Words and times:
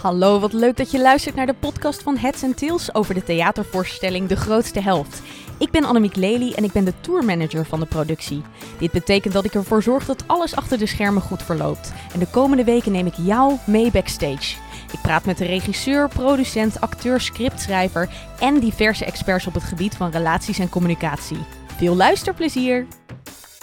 Hallo, 0.00 0.38
wat 0.40 0.52
leuk 0.52 0.76
dat 0.76 0.90
je 0.90 1.00
luistert 1.00 1.34
naar 1.34 1.46
de 1.46 1.54
podcast 1.54 2.02
van 2.02 2.16
Heads 2.16 2.42
and 2.42 2.56
Tails 2.56 2.94
over 2.94 3.14
de 3.14 3.24
theatervoorstelling 3.24 4.28
De 4.28 4.36
Grootste 4.36 4.80
Helft. 4.80 5.22
Ik 5.58 5.70
ben 5.70 5.84
Annemiek 5.84 6.16
Lely 6.16 6.52
en 6.52 6.64
ik 6.64 6.72
ben 6.72 6.84
de 6.84 6.92
tourmanager 7.00 7.64
van 7.64 7.80
de 7.80 7.86
productie. 7.86 8.42
Dit 8.78 8.90
betekent 8.90 9.34
dat 9.34 9.44
ik 9.44 9.54
ervoor 9.54 9.82
zorg 9.82 10.04
dat 10.04 10.24
alles 10.26 10.56
achter 10.56 10.78
de 10.78 10.86
schermen 10.86 11.22
goed 11.22 11.42
verloopt. 11.42 11.92
En 12.12 12.18
de 12.18 12.26
komende 12.26 12.64
weken 12.64 12.92
neem 12.92 13.06
ik 13.06 13.14
jou 13.16 13.56
mee 13.66 13.90
backstage. 13.90 14.56
Ik 14.92 15.00
praat 15.02 15.24
met 15.24 15.38
de 15.38 15.46
regisseur, 15.46 16.08
producent, 16.08 16.80
acteur, 16.80 17.20
scriptschrijver 17.20 18.08
en 18.40 18.60
diverse 18.60 19.04
experts 19.04 19.46
op 19.46 19.54
het 19.54 19.62
gebied 19.62 19.96
van 19.96 20.10
relaties 20.10 20.58
en 20.58 20.68
communicatie. 20.68 21.38
Veel 21.76 21.96
luisterplezier! 21.96 22.86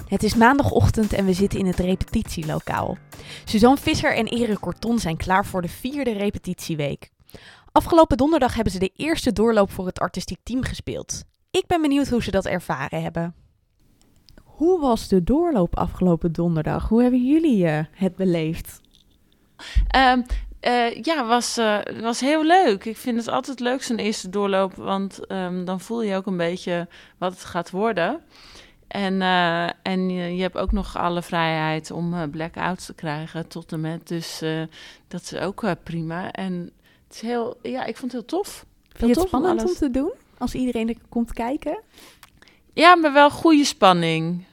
Het 0.06 0.24
is 0.24 0.36
maandagochtend 0.36 1.14
en 1.14 1.26
we 1.26 1.34
zitten 1.34 1.60
in 1.60 1.66
het 1.66 1.80
repetitielokaal. 1.80 2.98
Suzanne 3.45 3.77
Visser 3.77 4.16
en 4.16 4.28
Erik 4.28 4.59
Corton 4.59 5.00
zijn 5.00 5.18
klaar 5.18 5.45
voor 5.45 5.62
de 5.62 5.68
vierde 5.68 6.12
repetitieweek. 6.12 7.09
Afgelopen 7.72 8.18
donderdag 8.18 8.54
hebben 8.54 8.73
ze 8.73 8.80
de 8.80 8.91
eerste 8.95 9.34
doorloop 9.34 9.72
voor 9.72 9.86
het 9.86 10.00
artistiek 10.00 10.40
team 10.44 10.64
gespeeld. 10.64 11.23
Ik 11.52 11.68
ben 11.68 11.81
benieuwd 11.81 12.08
hoe 12.08 12.23
ze 12.23 12.31
dat 12.31 12.45
ervaren 12.45 13.02
hebben. 13.02 13.36
Hoe 14.44 14.80
was 14.80 15.08
de 15.08 15.23
doorloop 15.23 15.78
afgelopen 15.78 16.31
donderdag? 16.31 16.90
Hoe 16.90 17.02
hebben 17.02 17.26
jullie 17.26 17.66
uh, 17.66 17.80
het 17.92 18.16
beleefd? 18.16 18.81
Um, 19.95 20.26
uh, 20.62 21.02
ja, 21.02 21.26
was, 21.26 21.58
uh, 21.58 21.78
was 22.02 22.20
heel 22.20 22.45
leuk. 22.45 22.86
Ik 22.86 22.98
vind 22.98 23.17
het 23.17 23.28
altijd 23.28 23.59
leuk 23.59 23.84
zo'n 23.84 23.98
eerste 23.98 24.30
doorloop, 24.30 24.73
want 24.76 25.31
um, 25.31 25.66
dan 25.66 25.80
voel 25.80 26.02
je 26.02 26.16
ook 26.16 26.26
een 26.26 26.38
beetje 26.38 26.88
wat 27.17 27.31
het 27.31 27.44
gaat 27.44 27.72
worden. 27.72 28.22
En, 28.95 29.13
uh, 29.22 29.70
en 29.81 30.09
je, 30.09 30.35
je, 30.35 30.41
hebt 30.41 30.58
ook 30.58 30.72
nog 30.72 30.98
alle 30.98 31.22
vrijheid 31.22 31.91
om 31.91 32.13
uh, 32.13 32.23
blackouts 32.31 32.86
te 32.86 32.94
krijgen 32.94 33.48
tot 33.48 33.72
en 33.72 33.81
met. 33.81 34.08
Dus 34.08 34.41
uh, 34.41 34.64
dat 35.08 35.22
is 35.22 35.36
ook 35.36 35.66
prima. 35.83 36.31
En 36.31 36.72
het 37.08 37.16
is 37.16 37.22
heel, 37.22 37.58
ja, 37.61 37.86
ik 37.86 37.97
vond 37.97 38.11
het 38.11 38.22
heel 38.22 38.39
tof. 38.39 38.66
Vind 38.88 39.00
je 39.00 39.05
het 39.05 39.16
tof 39.16 39.28
spannend 39.28 39.61
om, 39.61 39.67
om, 39.67 39.73
te 39.73 39.92
doen? 39.92 40.11
Als 40.38 40.53
iedereen 40.53 40.89
er 40.89 40.95
komt 41.09 41.33
kijken? 41.33 41.80
Ja, 42.73 42.95
maar 42.95 43.14
wel 43.14 43.30
goede 43.30 43.66
spanning. 43.66 44.45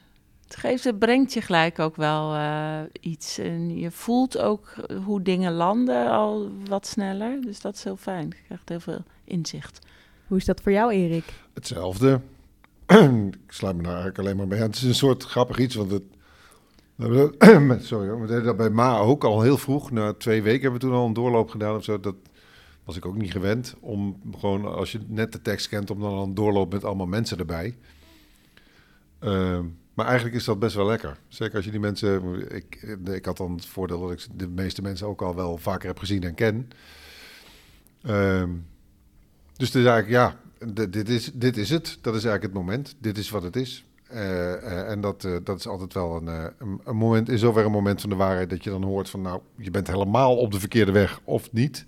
Het, 0.44 0.56
geeft, 0.56 0.84
het 0.84 0.98
brengt 0.98 1.32
je 1.32 1.40
gelijk 1.40 1.78
ook 1.78 1.96
wel 1.96 2.36
iets. 3.00 3.38
En 3.38 3.78
je 3.78 3.90
voelt 3.90 4.38
ook 4.38 4.74
hoe 5.04 5.22
dingen 5.22 5.52
landen 5.52 6.10
al 6.10 6.50
wat 6.68 6.86
sneller. 6.86 7.40
Dus 7.40 7.60
dat 7.60 7.74
is 7.74 7.84
heel 7.84 7.96
fijn. 7.96 8.26
Je 8.28 8.44
krijgt 8.46 8.68
heel 8.68 8.80
veel 8.80 9.02
inzicht. 9.24 9.86
Hoe 10.26 10.36
is 10.36 10.44
dat 10.44 10.60
voor 10.60 10.72
jou, 10.72 10.92
Erik? 10.92 11.24
Hetzelfde 11.54 12.20
ik 13.46 13.52
sluit 13.52 13.76
me 13.76 13.82
daar 13.82 13.92
eigenlijk 13.92 14.18
alleen 14.18 14.36
maar 14.36 14.46
bij. 14.46 14.58
Het 14.58 14.74
is 14.76 14.82
een 14.82 14.94
soort 14.94 15.24
grappig 15.24 15.58
iets, 15.58 15.74
want 15.74 15.90
het... 15.90 16.02
Sorry, 17.86 18.20
we 18.20 18.26
deden 18.26 18.44
dat 18.44 18.56
bij 18.56 18.70
Ma 18.70 18.98
ook 18.98 19.24
al 19.24 19.42
heel 19.42 19.58
vroeg. 19.58 19.90
Na 19.90 20.12
twee 20.12 20.42
weken 20.42 20.62
hebben 20.62 20.80
we 20.80 20.86
toen 20.86 20.96
al 20.96 21.06
een 21.06 21.12
doorloop 21.12 21.50
gedaan 21.50 21.76
of 21.76 21.84
zo. 21.84 22.00
Dat 22.00 22.14
was 22.84 22.96
ik 22.96 23.06
ook 23.06 23.16
niet 23.16 23.32
gewend. 23.32 23.74
Om 23.80 24.20
gewoon, 24.38 24.74
als 24.74 24.92
je 24.92 25.00
net 25.06 25.32
de 25.32 25.42
tekst 25.42 25.68
kent, 25.68 25.90
om 25.90 26.00
dan 26.00 26.12
al 26.12 26.22
een 26.22 26.34
doorloop 26.34 26.72
met 26.72 26.84
allemaal 26.84 27.06
mensen 27.06 27.38
erbij. 27.38 27.76
Uh, 29.20 29.60
maar 29.94 30.06
eigenlijk 30.06 30.36
is 30.36 30.44
dat 30.44 30.58
best 30.58 30.74
wel 30.74 30.86
lekker. 30.86 31.18
Zeker 31.28 31.56
als 31.56 31.64
je 31.64 31.70
die 31.70 31.80
mensen... 31.80 32.44
Ik, 32.54 32.96
ik 33.04 33.24
had 33.24 33.36
dan 33.36 33.52
het 33.52 33.66
voordeel 33.66 34.00
dat 34.00 34.10
ik 34.10 34.26
de 34.34 34.48
meeste 34.48 34.82
mensen 34.82 35.06
ook 35.06 35.22
al 35.22 35.34
wel 35.34 35.56
vaker 35.58 35.88
heb 35.88 35.98
gezien 35.98 36.22
en 36.22 36.34
ken. 36.34 36.70
Uh, 38.02 38.44
dus 39.56 39.66
het 39.66 39.76
is 39.76 39.84
eigenlijk, 39.84 40.08
ja, 40.08 40.36
dit 40.90 41.08
is, 41.08 41.30
dit 41.34 41.56
is 41.56 41.70
het. 41.70 41.98
Dat 42.00 42.14
is 42.14 42.24
eigenlijk 42.24 42.42
het 42.42 42.64
moment. 42.64 42.94
Dit 42.98 43.18
is 43.18 43.30
wat 43.30 43.42
het 43.42 43.56
is. 43.56 43.84
Uh, 44.12 44.18
uh, 44.18 44.90
en 44.90 45.00
dat, 45.00 45.24
uh, 45.24 45.36
dat 45.44 45.58
is 45.58 45.66
altijd 45.66 45.94
wel 45.94 46.16
een, 46.16 46.26
een, 46.26 46.80
een, 46.84 46.96
moment, 46.96 47.28
in 47.28 47.38
zover 47.38 47.64
een 47.64 47.70
moment 47.70 48.00
van 48.00 48.10
de 48.10 48.16
waarheid 48.16 48.50
dat 48.50 48.64
je 48.64 48.70
dan 48.70 48.82
hoort 48.82 49.10
van 49.10 49.22
nou, 49.22 49.40
je 49.56 49.70
bent 49.70 49.86
helemaal 49.86 50.36
op 50.36 50.52
de 50.52 50.60
verkeerde 50.60 50.92
weg 50.92 51.20
of 51.24 51.52
niet. 51.52 51.84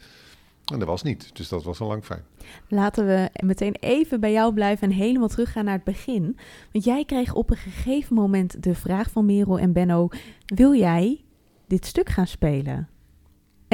En 0.72 0.78
dat 0.78 0.88
was 0.88 1.02
niet. 1.02 1.36
Dus 1.36 1.48
dat 1.48 1.64
was 1.64 1.80
al 1.80 1.88
lang 1.88 2.04
fijn. 2.04 2.22
Laten 2.68 3.06
we 3.06 3.30
meteen 3.44 3.76
even 3.80 4.20
bij 4.20 4.32
jou 4.32 4.54
blijven 4.54 4.90
en 4.90 4.94
helemaal 4.94 5.28
teruggaan 5.28 5.64
naar 5.64 5.74
het 5.74 5.84
begin. 5.84 6.36
Want 6.72 6.84
jij 6.84 7.04
kreeg 7.04 7.34
op 7.34 7.50
een 7.50 7.56
gegeven 7.56 8.14
moment 8.14 8.62
de 8.62 8.74
vraag 8.74 9.10
van 9.10 9.26
Merel 9.26 9.58
en 9.58 9.72
Benno: 9.72 10.08
wil 10.46 10.74
jij 10.74 11.24
dit 11.66 11.86
stuk 11.86 12.08
gaan 12.08 12.26
spelen? 12.26 12.88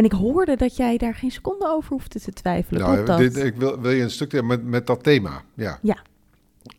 En 0.00 0.06
ik 0.06 0.12
hoorde 0.12 0.56
dat 0.56 0.76
jij 0.76 0.96
daar 0.96 1.14
geen 1.14 1.30
seconde 1.30 1.68
over 1.68 1.92
hoefde 1.92 2.20
te 2.20 2.32
twijfelen. 2.32 2.80
Nou, 2.82 3.04
dat? 3.04 3.18
Dit, 3.18 3.36
ik 3.36 3.54
wil, 3.54 3.80
wil 3.80 3.90
je 3.90 4.02
een 4.02 4.10
stuk 4.10 4.42
met, 4.42 4.64
met 4.64 4.86
dat 4.86 5.02
thema? 5.02 5.42
Ja. 5.54 5.78
ja. 5.82 5.96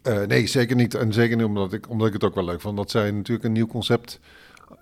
Uh, 0.07 0.21
nee, 0.21 0.47
zeker 0.47 0.75
niet. 0.75 0.93
En 0.93 1.13
zeker 1.13 1.37
niet 1.37 1.45
omdat 1.45 1.73
ik, 1.73 1.89
omdat 1.89 2.07
ik 2.07 2.13
het 2.13 2.23
ook 2.23 2.35
wel 2.35 2.45
leuk 2.45 2.61
vond. 2.61 2.77
Dat 2.77 2.91
zij 2.91 3.11
natuurlijk 3.11 3.45
een 3.45 3.51
nieuw 3.51 3.67
concept 3.67 4.19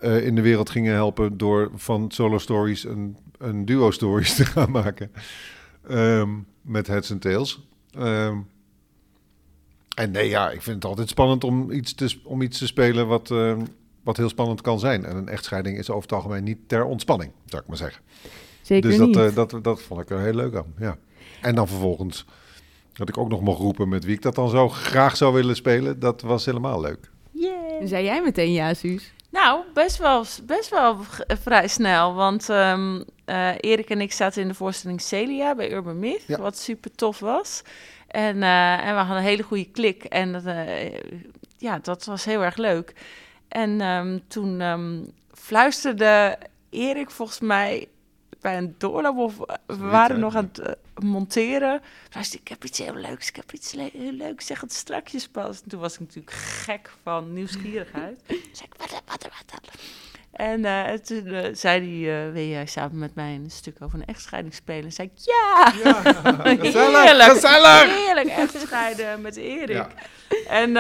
uh, 0.02 0.26
in 0.26 0.36
de 0.36 0.42
wereld 0.42 0.70
gingen 0.70 0.94
helpen... 0.94 1.38
door 1.38 1.72
van 1.76 2.12
solo 2.12 2.38
stories 2.38 2.84
een, 2.84 3.18
een 3.38 3.66
duo 3.66 3.92
stories 3.92 4.36
te 4.36 4.46
gaan 4.46 4.72
maken. 4.72 5.12
Um, 5.90 6.48
met 6.62 6.88
Heads 6.88 7.12
and 7.12 7.22
Tails. 7.22 7.68
Um, 7.98 8.48
en 9.96 10.12
nee, 10.12 10.30
ja, 10.30 10.50
ik 10.50 10.62
vind 10.62 10.76
het 10.76 10.86
altijd 10.86 11.10
spannend 11.10 11.44
om 11.44 11.72
iets 11.72 11.94
te, 11.94 12.20
om 12.24 12.42
iets 12.42 12.58
te 12.58 12.68
spelen 12.68 13.08
wat... 13.08 13.30
Uh, 13.30 13.58
wat 14.04 14.18
heel 14.18 14.30
spannend 14.30 14.62
kan 14.62 14.80
zijn. 14.80 15.06
En 15.06 15.16
een 15.16 15.30
echtscheiding 15.30 15.78
is 15.78 15.90
over 15.90 16.02
het 16.02 16.14
algemeen 16.14 16.44
niet 16.44 16.58
ter 16.68 16.86
ontspanning, 16.86 17.32
zou 17.46 17.62
ik 17.62 17.68
maar 17.68 17.78
zeggen. 17.78 18.02
Zeker 18.62 18.90
dus 18.90 19.00
dat, 19.00 19.08
niet. 19.08 19.18
Uh, 19.18 19.36
dat, 19.36 19.60
dat 19.62 19.82
vond 19.82 20.02
ik 20.02 20.10
er 20.10 20.20
heel 20.20 20.34
leuk 20.34 20.56
aan, 20.56 20.74
ja. 20.80 20.98
En 21.42 21.56
dan 21.56 21.68
vervolgens 21.68 22.26
dat 22.94 23.10
ik 23.10 23.18
ook 23.18 23.30
nog 23.30 23.42
mocht 23.42 23.60
roepen 23.60 23.90
met 23.90 24.04
wie 24.04 24.16
ik 24.16 24.22
dat 24.22 24.36
dan 24.36 24.50
zo 24.50 24.70
graag 24.70 25.18
zou 25.18 25.34
willen 25.34 25.56
spelen. 25.56 26.00
Dat 26.00 26.22
was 26.22 26.46
helemaal 26.46 26.82
leuk. 26.82 27.10
Yeah. 27.32 27.88
Zei 27.88 28.04
jij 28.04 28.22
meteen 28.22 28.52
ja, 28.52 28.74
Suus? 28.74 29.14
Nou, 29.30 29.64
best 29.74 29.98
wel, 29.98 30.26
best 30.44 30.70
wel 30.70 30.98
vrij 31.28 31.68
snel. 31.68 32.14
Want 32.14 32.50
um, 32.50 33.04
uh, 33.26 33.52
Erik 33.60 33.90
en 33.90 34.02
ik 34.02 34.12
zaten 34.12 34.42
in 34.42 34.48
de 34.48 34.54
voorstelling 34.54 35.02
Celia 35.02 35.56
bij 35.56 35.72
Urban 35.72 36.00
Myth, 36.00 36.24
ja. 36.28 36.38
wat 36.38 36.58
super 36.58 36.92
tof 36.92 37.20
was. 37.20 37.62
En, 38.08 38.38
uh, 38.38 38.88
en 38.88 38.94
we 38.94 39.00
hadden 39.00 39.18
een 39.18 39.24
hele 39.24 39.44
goede 39.44 39.72
klik. 39.72 40.04
En 40.04 40.32
dat, 40.32 40.44
ja, 41.58 41.80
dat 41.82 42.06
was 42.06 42.26
heel 42.26 42.44
erg 42.44 42.58
leuk. 42.58 42.94
En 43.50 43.82
um, 43.82 44.28
toen 44.28 44.62
um, 44.62 45.12
fluisterde 45.34 46.38
Erik 46.70 47.12
volgens 47.12 47.40
mij 47.40 47.88
bij 48.42 48.58
een 48.58 48.76
doorloop 48.78 49.18
of 49.18 49.38
we 49.66 49.78
waren 49.78 50.20
nog 50.20 50.36
aan 50.36 50.50
het 50.54 50.60
uh, 50.60 51.06
monteren. 51.06 51.82
Luister, 52.14 52.40
ik 52.40 52.48
heb 52.48 52.64
iets 52.64 52.78
heel 52.78 52.96
leuks, 52.96 53.28
ik 53.28 53.36
heb 53.36 53.52
iets 53.54 53.74
le 53.74 53.90
heel 53.94 54.12
leuks, 54.12 54.46
zeg 54.46 54.62
het 54.62 54.74
strakjes 54.74 55.28
pas. 55.28 55.62
En 55.62 55.70
toen 55.70 55.80
was 55.80 55.94
ik 55.94 56.00
natuurlijk 56.00 56.36
gek 56.36 56.92
van 57.04 57.34
nieuwsgierigheid. 57.34 58.22
zei 58.28 58.70
ik, 58.70 58.74
wat, 58.78 59.02
wat, 59.06 59.24
wat, 59.24 59.62
En 60.32 60.60
uh, 60.60 60.92
toen 60.92 61.28
uh, 61.28 61.46
zei 61.54 62.06
hij, 62.06 62.32
wil 62.32 62.46
jij 62.46 62.66
samen 62.66 62.98
met 62.98 63.16
mij 63.16 63.36
een 63.36 63.52
stuk 63.52 63.76
over 63.80 64.00
een 64.00 64.06
echtscheiding 64.06 64.54
spelen? 64.54 64.92
zei 64.92 65.10
ik, 65.14 65.24
ja! 65.26 65.74
ja 65.84 65.94
gezellig, 66.56 67.04
heerlijk, 67.04 67.32
gezellig! 67.32 68.06
Heerlijk 68.06 68.28
echtscheiden 68.28 69.22
met 69.22 69.36
Erik. 69.36 69.70
Ja. 69.70 69.90
En 70.48 70.78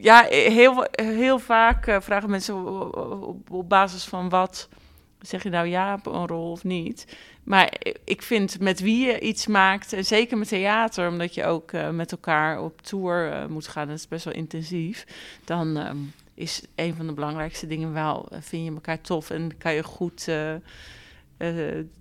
ja, 0.00 0.26
heel, 0.28 0.86
heel 0.90 1.38
vaak 1.38 1.86
uh, 1.86 2.00
vragen 2.00 2.30
mensen 2.30 2.54
op, 3.50 3.68
basis 3.68 4.04
van 4.04 4.28
wat 4.28 4.68
zeg 5.20 5.42
je 5.42 5.50
nou 5.50 5.66
ja 5.66 5.94
op 5.94 6.06
een 6.06 6.26
rol 6.26 6.50
of 6.50 6.64
niet. 6.64 7.16
Maar 7.44 7.72
ik 8.04 8.22
vind 8.22 8.60
met 8.60 8.80
wie 8.80 9.06
je 9.06 9.20
iets 9.20 9.46
maakt, 9.46 9.92
en 9.92 10.04
zeker 10.04 10.38
met 10.38 10.48
theater, 10.48 11.08
omdat 11.08 11.34
je 11.34 11.44
ook 11.44 11.72
uh, 11.72 11.90
met 11.90 12.12
elkaar 12.12 12.62
op 12.62 12.82
tour 12.82 13.32
uh, 13.32 13.46
moet 13.46 13.68
gaan, 13.68 13.86
dat 13.86 13.96
is 13.96 14.08
best 14.08 14.24
wel 14.24 14.34
intensief, 14.34 15.06
dan 15.44 15.76
um, 15.76 16.12
is 16.34 16.62
een 16.74 16.94
van 16.94 17.06
de 17.06 17.12
belangrijkste 17.12 17.66
dingen 17.66 17.92
wel, 17.92 18.28
vind 18.30 18.64
je 18.64 18.72
elkaar 18.72 19.00
tof 19.00 19.30
en 19.30 19.56
kan 19.56 19.74
je 19.74 19.82
goed 19.82 20.30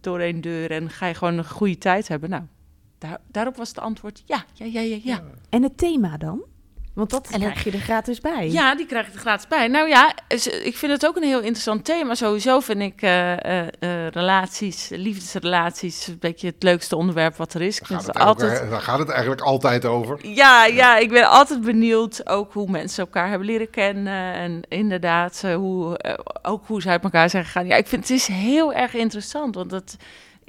door 0.01 0.19
een 0.19 0.41
deur 0.41 0.71
en 0.71 0.89
ga 0.89 1.05
je 1.05 1.13
gewoon 1.13 1.37
een 1.37 1.49
goede 1.49 1.77
tijd 1.77 2.07
hebben. 2.07 2.29
Nou, 2.29 2.43
daar, 2.97 3.19
daarop 3.27 3.55
was 3.55 3.69
het 3.69 3.79
antwoord 3.79 4.23
ja, 4.25 4.45
ja, 4.53 4.65
ja, 4.65 4.81
ja, 4.81 4.99
ja. 5.03 5.23
En 5.49 5.63
het 5.63 5.77
thema 5.77 6.17
dan? 6.17 6.43
Want 6.97 7.09
dat 7.09 7.27
en 7.31 7.39
krijg 7.39 7.63
je 7.63 7.71
er 7.71 7.79
gratis 7.79 8.21
bij. 8.21 8.49
Ja, 8.49 8.75
die 8.75 8.85
krijg 8.85 9.07
je 9.07 9.13
er 9.13 9.19
gratis 9.19 9.47
bij. 9.47 9.67
Nou 9.67 9.87
ja, 9.87 10.13
ik 10.63 10.77
vind 10.77 10.91
het 10.91 11.05
ook 11.05 11.15
een 11.15 11.23
heel 11.23 11.39
interessant 11.39 11.85
thema. 11.85 12.15
Sowieso 12.15 12.59
vind 12.59 12.81
ik 12.81 13.01
uh, 13.01 13.31
uh, 13.31 13.61
uh, 13.79 14.07
relaties, 14.07 14.89
liefdesrelaties, 14.89 16.07
een 16.07 16.17
beetje 16.19 16.47
het 16.47 16.63
leukste 16.63 16.95
onderwerp 16.95 17.35
wat 17.35 17.53
er 17.53 17.61
is. 17.61 17.79
Ik 17.79 17.87
daar, 17.87 18.01
vind 18.01 18.17
gaat 18.17 18.17
het 18.17 18.25
altijd... 18.25 18.69
daar 18.69 18.81
gaat 18.81 18.99
het 18.99 19.09
eigenlijk 19.09 19.41
altijd 19.41 19.85
over. 19.85 20.19
Ja, 20.27 20.65
ja, 20.65 20.97
ik 20.97 21.09
ben 21.09 21.29
altijd 21.29 21.61
benieuwd 21.61 22.29
ook 22.29 22.53
hoe 22.53 22.71
mensen 22.71 23.03
elkaar 23.03 23.29
hebben 23.29 23.47
leren 23.47 23.69
kennen. 23.69 24.33
En 24.33 24.61
inderdaad, 24.67 25.41
hoe, 25.55 25.99
ook 26.41 26.67
hoe 26.67 26.81
ze 26.81 26.89
uit 26.89 27.03
elkaar 27.03 27.29
zijn 27.29 27.45
gegaan. 27.45 27.67
Ja, 27.67 27.75
ik 27.75 27.87
vind 27.87 28.01
het 28.01 28.17
is 28.17 28.27
heel 28.27 28.73
erg 28.73 28.93
interessant, 28.93 29.55
want 29.55 29.69
dat 29.69 29.95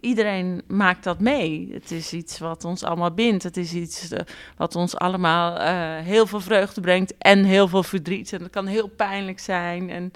iedereen 0.01 0.63
maakt 0.67 1.05
dat 1.05 1.21
mee. 1.21 1.69
Het 1.73 1.91
is 1.91 2.13
iets 2.13 2.39
wat 2.39 2.65
ons 2.65 2.85
allemaal 2.85 3.13
bindt. 3.13 3.43
Het 3.43 3.57
is 3.57 3.73
iets 3.73 4.13
uh, 4.13 4.19
wat 4.57 4.77
ons 4.77 4.97
allemaal 4.97 5.61
uh, 5.61 6.05
heel 6.07 6.27
veel 6.27 6.41
vreugde 6.41 6.81
brengt 6.81 7.15
en 7.19 7.45
heel 7.45 7.69
veel 7.69 7.83
verdriet. 7.83 8.33
En 8.33 8.39
dat 8.39 8.51
kan 8.51 8.67
heel 8.67 8.89
pijnlijk 8.89 9.39
zijn. 9.39 9.91
En 9.91 10.13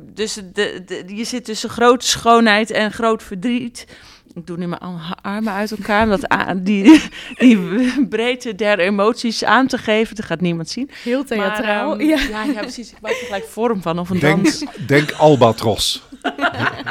dus 0.00 0.34
de, 0.34 0.82
de, 0.86 1.02
je 1.06 1.24
zit 1.24 1.44
tussen 1.44 1.70
grote 1.70 2.06
schoonheid 2.06 2.70
en 2.70 2.92
groot 2.92 3.22
verdriet. 3.22 3.86
Ik 4.34 4.46
doe 4.46 4.56
nu 4.56 4.66
mijn 4.66 4.80
armen 5.22 5.52
uit 5.52 5.70
elkaar 5.70 6.02
om 6.02 6.08
dat 6.08 6.28
aan, 6.28 6.62
die, 6.62 7.02
die 7.38 8.06
breedte 8.08 8.54
der 8.54 8.78
emoties 8.78 9.44
aan 9.44 9.66
te 9.66 9.78
geven. 9.78 10.16
Dat 10.16 10.24
gaat 10.24 10.40
niemand 10.40 10.68
zien. 10.68 10.90
Heel 11.02 11.24
theatraal. 11.24 11.88
Maar, 11.88 12.00
um, 12.00 12.08
ja. 12.08 12.20
ja. 12.20 12.44
Ja, 12.44 12.60
precies. 12.60 12.90
Ik 12.90 13.00
maak 13.00 13.12
er 13.12 13.24
gelijk 13.24 13.44
vorm 13.44 13.82
van 13.82 13.98
of 13.98 14.10
een 14.10 14.18
denk, 14.18 14.44
dans. 14.44 14.64
Denk 14.86 15.12
albatros. 15.12 16.02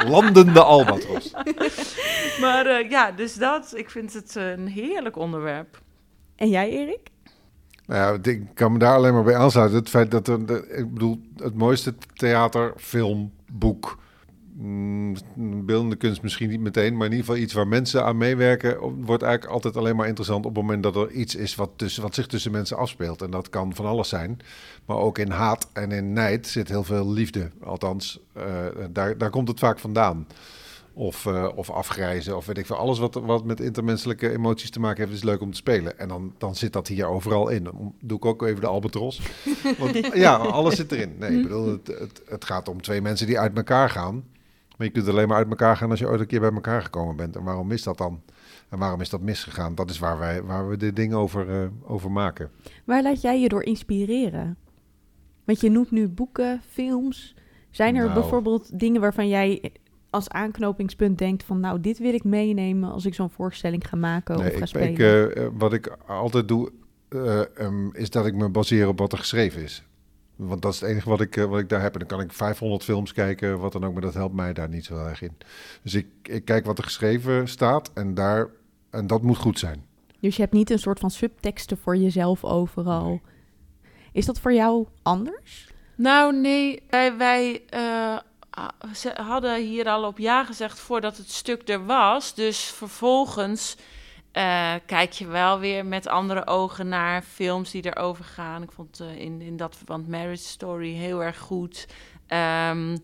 Landende 0.06 0.62
albatros. 0.62 1.30
maar 2.40 2.66
uh, 2.66 2.90
ja, 2.90 3.10
dus 3.10 3.34
dat, 3.34 3.72
ik 3.76 3.90
vind 3.90 4.12
het 4.12 4.34
een 4.34 4.66
heerlijk 4.66 5.16
onderwerp. 5.16 5.80
En 6.36 6.48
jij, 6.48 6.70
Erik? 6.70 7.00
Nou 7.88 8.20
ja, 8.22 8.30
ik 8.30 8.42
kan 8.54 8.72
me 8.72 8.78
daar 8.78 8.94
alleen 8.94 9.14
maar 9.14 9.22
bij 9.22 9.36
aansluiten. 9.36 9.78
Het 9.78 9.88
feit 9.88 10.10
dat 10.10 10.28
er, 10.28 10.70
ik 10.70 10.92
bedoel, 10.92 11.20
het 11.36 11.54
mooiste 11.54 11.94
theater, 12.14 12.72
film, 12.76 13.32
boek, 13.52 13.98
mm, 14.52 15.16
beeldende 15.66 15.96
kunst 15.96 16.22
misschien 16.22 16.48
niet 16.48 16.60
meteen, 16.60 16.96
maar 16.96 17.06
in 17.06 17.12
ieder 17.12 17.26
geval 17.26 17.42
iets 17.42 17.52
waar 17.52 17.68
mensen 17.68 18.04
aan 18.04 18.16
meewerken, 18.16 18.78
wordt 19.04 19.22
eigenlijk 19.22 19.54
altijd 19.54 19.76
alleen 19.76 19.96
maar 19.96 20.06
interessant 20.06 20.46
op 20.46 20.54
het 20.54 20.62
moment 20.62 20.82
dat 20.82 20.96
er 20.96 21.10
iets 21.10 21.34
is 21.34 21.54
wat, 21.54 21.70
tussen, 21.76 22.02
wat 22.02 22.14
zich 22.14 22.26
tussen 22.26 22.52
mensen 22.52 22.76
afspeelt. 22.76 23.22
En 23.22 23.30
dat 23.30 23.50
kan 23.50 23.74
van 23.74 23.86
alles 23.86 24.08
zijn. 24.08 24.40
Maar 24.84 24.96
ook 24.96 25.18
in 25.18 25.30
haat 25.30 25.68
en 25.72 25.92
in 25.92 26.12
nijd 26.12 26.46
zit 26.46 26.68
heel 26.68 26.84
veel 26.84 27.12
liefde. 27.12 27.50
Althans, 27.62 28.20
uh, 28.36 28.44
daar, 28.90 29.18
daar 29.18 29.30
komt 29.30 29.48
het 29.48 29.58
vaak 29.58 29.78
vandaan. 29.78 30.26
Of, 30.98 31.24
uh, 31.24 31.48
of 31.54 31.70
afgrijzen, 31.70 32.36
of 32.36 32.46
weet 32.46 32.58
ik 32.58 32.66
veel. 32.66 32.76
Alles 32.76 32.98
wat, 32.98 33.14
wat 33.14 33.44
met 33.44 33.60
intermenselijke 33.60 34.30
emoties 34.30 34.70
te 34.70 34.80
maken 34.80 35.04
heeft, 35.04 35.16
is 35.16 35.24
leuk 35.24 35.40
om 35.40 35.50
te 35.50 35.56
spelen. 35.56 35.98
En 35.98 36.08
dan, 36.08 36.34
dan 36.38 36.54
zit 36.54 36.72
dat 36.72 36.88
hier 36.88 37.06
overal 37.06 37.48
in. 37.48 37.64
Dan 37.64 37.94
doe 38.00 38.16
ik 38.16 38.24
ook 38.24 38.42
even 38.42 38.60
de 38.60 38.66
albatros. 38.66 39.22
Want 39.78 40.14
ja, 40.14 40.36
alles 40.36 40.76
zit 40.76 40.92
erin. 40.92 41.14
Nee, 41.18 41.36
ik 41.36 41.42
bedoel, 41.42 41.66
het, 41.66 41.86
het, 41.86 42.22
het 42.28 42.44
gaat 42.44 42.68
om 42.68 42.82
twee 42.82 43.00
mensen 43.00 43.26
die 43.26 43.38
uit 43.38 43.56
elkaar 43.56 43.90
gaan. 43.90 44.24
Maar 44.76 44.86
je 44.86 44.92
kunt 44.92 45.08
alleen 45.08 45.28
maar 45.28 45.36
uit 45.36 45.48
elkaar 45.48 45.76
gaan 45.76 45.90
als 45.90 45.98
je 45.98 46.08
ooit 46.08 46.20
een 46.20 46.26
keer 46.26 46.40
bij 46.40 46.52
elkaar 46.52 46.82
gekomen 46.82 47.16
bent. 47.16 47.36
En 47.36 47.44
waarom 47.44 47.70
is 47.72 47.82
dat 47.82 47.98
dan? 47.98 48.22
En 48.68 48.78
waarom 48.78 49.00
is 49.00 49.10
dat 49.10 49.20
misgegaan? 49.20 49.74
Dat 49.74 49.90
is 49.90 49.98
waar, 49.98 50.18
wij, 50.18 50.42
waar 50.42 50.68
we 50.68 50.76
de 50.76 50.92
dingen 50.92 51.18
over, 51.18 51.62
uh, 51.62 51.68
over 51.84 52.10
maken. 52.10 52.50
Waar 52.84 53.02
laat 53.02 53.20
jij 53.20 53.40
je 53.40 53.48
door 53.48 53.62
inspireren? 53.62 54.56
Want 55.44 55.60
je 55.60 55.70
noemt 55.70 55.90
nu 55.90 56.08
boeken, 56.08 56.60
films. 56.70 57.34
Zijn 57.70 57.96
er 57.96 58.02
nou. 58.02 58.20
bijvoorbeeld 58.20 58.78
dingen 58.78 59.00
waarvan 59.00 59.28
jij 59.28 59.72
als 60.10 60.28
aanknopingspunt 60.28 61.18
denkt 61.18 61.44
van 61.44 61.60
nou, 61.60 61.80
dit 61.80 61.98
wil 61.98 62.14
ik 62.14 62.24
meenemen 62.24 62.90
als 62.90 63.06
ik 63.06 63.14
zo'n 63.14 63.30
voorstelling 63.30 63.88
ga 63.88 63.96
maken 63.96 64.36
of 64.36 64.42
ga 64.42 64.48
ik, 64.48 64.66
spelen? 64.66 64.90
Ik, 64.90 65.36
uh, 65.38 65.46
wat 65.52 65.72
ik 65.72 65.96
altijd 66.06 66.48
doe, 66.48 66.72
uh, 67.08 67.40
um, 67.58 67.94
is 67.94 68.10
dat 68.10 68.26
ik 68.26 68.34
me 68.34 68.48
baseer 68.48 68.88
op 68.88 68.98
wat 68.98 69.12
er 69.12 69.18
geschreven 69.18 69.62
is. 69.62 69.82
Want 70.36 70.62
dat 70.62 70.72
is 70.72 70.80
het 70.80 70.90
enige 70.90 71.08
wat 71.08 71.20
ik, 71.20 71.36
uh, 71.36 71.44
wat 71.44 71.58
ik 71.58 71.68
daar 71.68 71.82
heb. 71.82 71.92
En 71.92 71.98
dan 71.98 72.08
kan 72.08 72.20
ik 72.20 72.32
500 72.32 72.84
films 72.84 73.12
kijken, 73.12 73.58
wat 73.58 73.72
dan 73.72 73.84
ook, 73.84 73.92
maar 73.92 74.02
dat 74.02 74.14
helpt 74.14 74.34
mij 74.34 74.52
daar 74.52 74.68
niet 74.68 74.84
zo 74.84 74.96
erg 74.96 75.22
in. 75.22 75.36
Dus 75.82 75.94
ik, 75.94 76.06
ik 76.22 76.44
kijk 76.44 76.64
wat 76.64 76.78
er 76.78 76.84
geschreven 76.84 77.48
staat 77.48 77.90
en, 77.94 78.14
daar, 78.14 78.48
en 78.90 79.06
dat 79.06 79.22
moet 79.22 79.36
goed 79.36 79.58
zijn. 79.58 79.86
Dus 80.20 80.36
je 80.36 80.42
hebt 80.42 80.54
niet 80.54 80.70
een 80.70 80.78
soort 80.78 80.98
van 80.98 81.10
subteksten 81.10 81.78
voor 81.78 81.96
jezelf 81.96 82.44
overal. 82.44 83.06
Nee. 83.06 83.20
Is 84.12 84.26
dat 84.26 84.40
voor 84.40 84.52
jou 84.52 84.86
anders? 85.02 85.68
Nou, 85.96 86.40
nee. 86.40 86.82
Wij, 86.90 87.16
wij 87.16 87.62
ze 88.94 89.12
hadden 89.16 89.62
hier 89.62 89.88
al 89.88 90.04
op 90.04 90.18
ja 90.18 90.44
gezegd 90.44 90.78
voordat 90.78 91.16
het 91.16 91.30
stuk 91.30 91.68
er 91.68 91.86
was. 91.86 92.34
Dus 92.34 92.60
vervolgens 92.60 93.76
uh, 94.32 94.74
kijk 94.86 95.12
je 95.12 95.26
wel 95.26 95.58
weer 95.58 95.86
met 95.86 96.06
andere 96.06 96.46
ogen 96.46 96.88
naar 96.88 97.22
films 97.22 97.70
die 97.70 97.86
erover 97.86 98.24
gaan. 98.24 98.62
Ik 98.62 98.72
vond 98.72 99.00
uh, 99.00 99.16
in, 99.16 99.40
in 99.40 99.56
dat 99.56 99.76
verband 99.76 100.08
Marriage 100.08 100.42
Story 100.42 100.92
heel 100.92 101.22
erg 101.22 101.38
goed. 101.38 101.86
Um, 102.28 102.90
uh, 102.92 102.98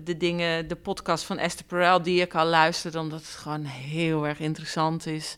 de, 0.00 0.16
dingen, 0.18 0.68
de 0.68 0.76
podcast 0.76 1.24
van 1.24 1.38
Esther 1.38 1.66
Perel, 1.66 2.02
die 2.02 2.20
ik 2.20 2.34
al 2.34 2.46
luisterde, 2.46 2.98
omdat 2.98 3.20
het 3.20 3.28
gewoon 3.28 3.64
heel 3.64 4.26
erg 4.26 4.38
interessant 4.38 5.06
is. 5.06 5.36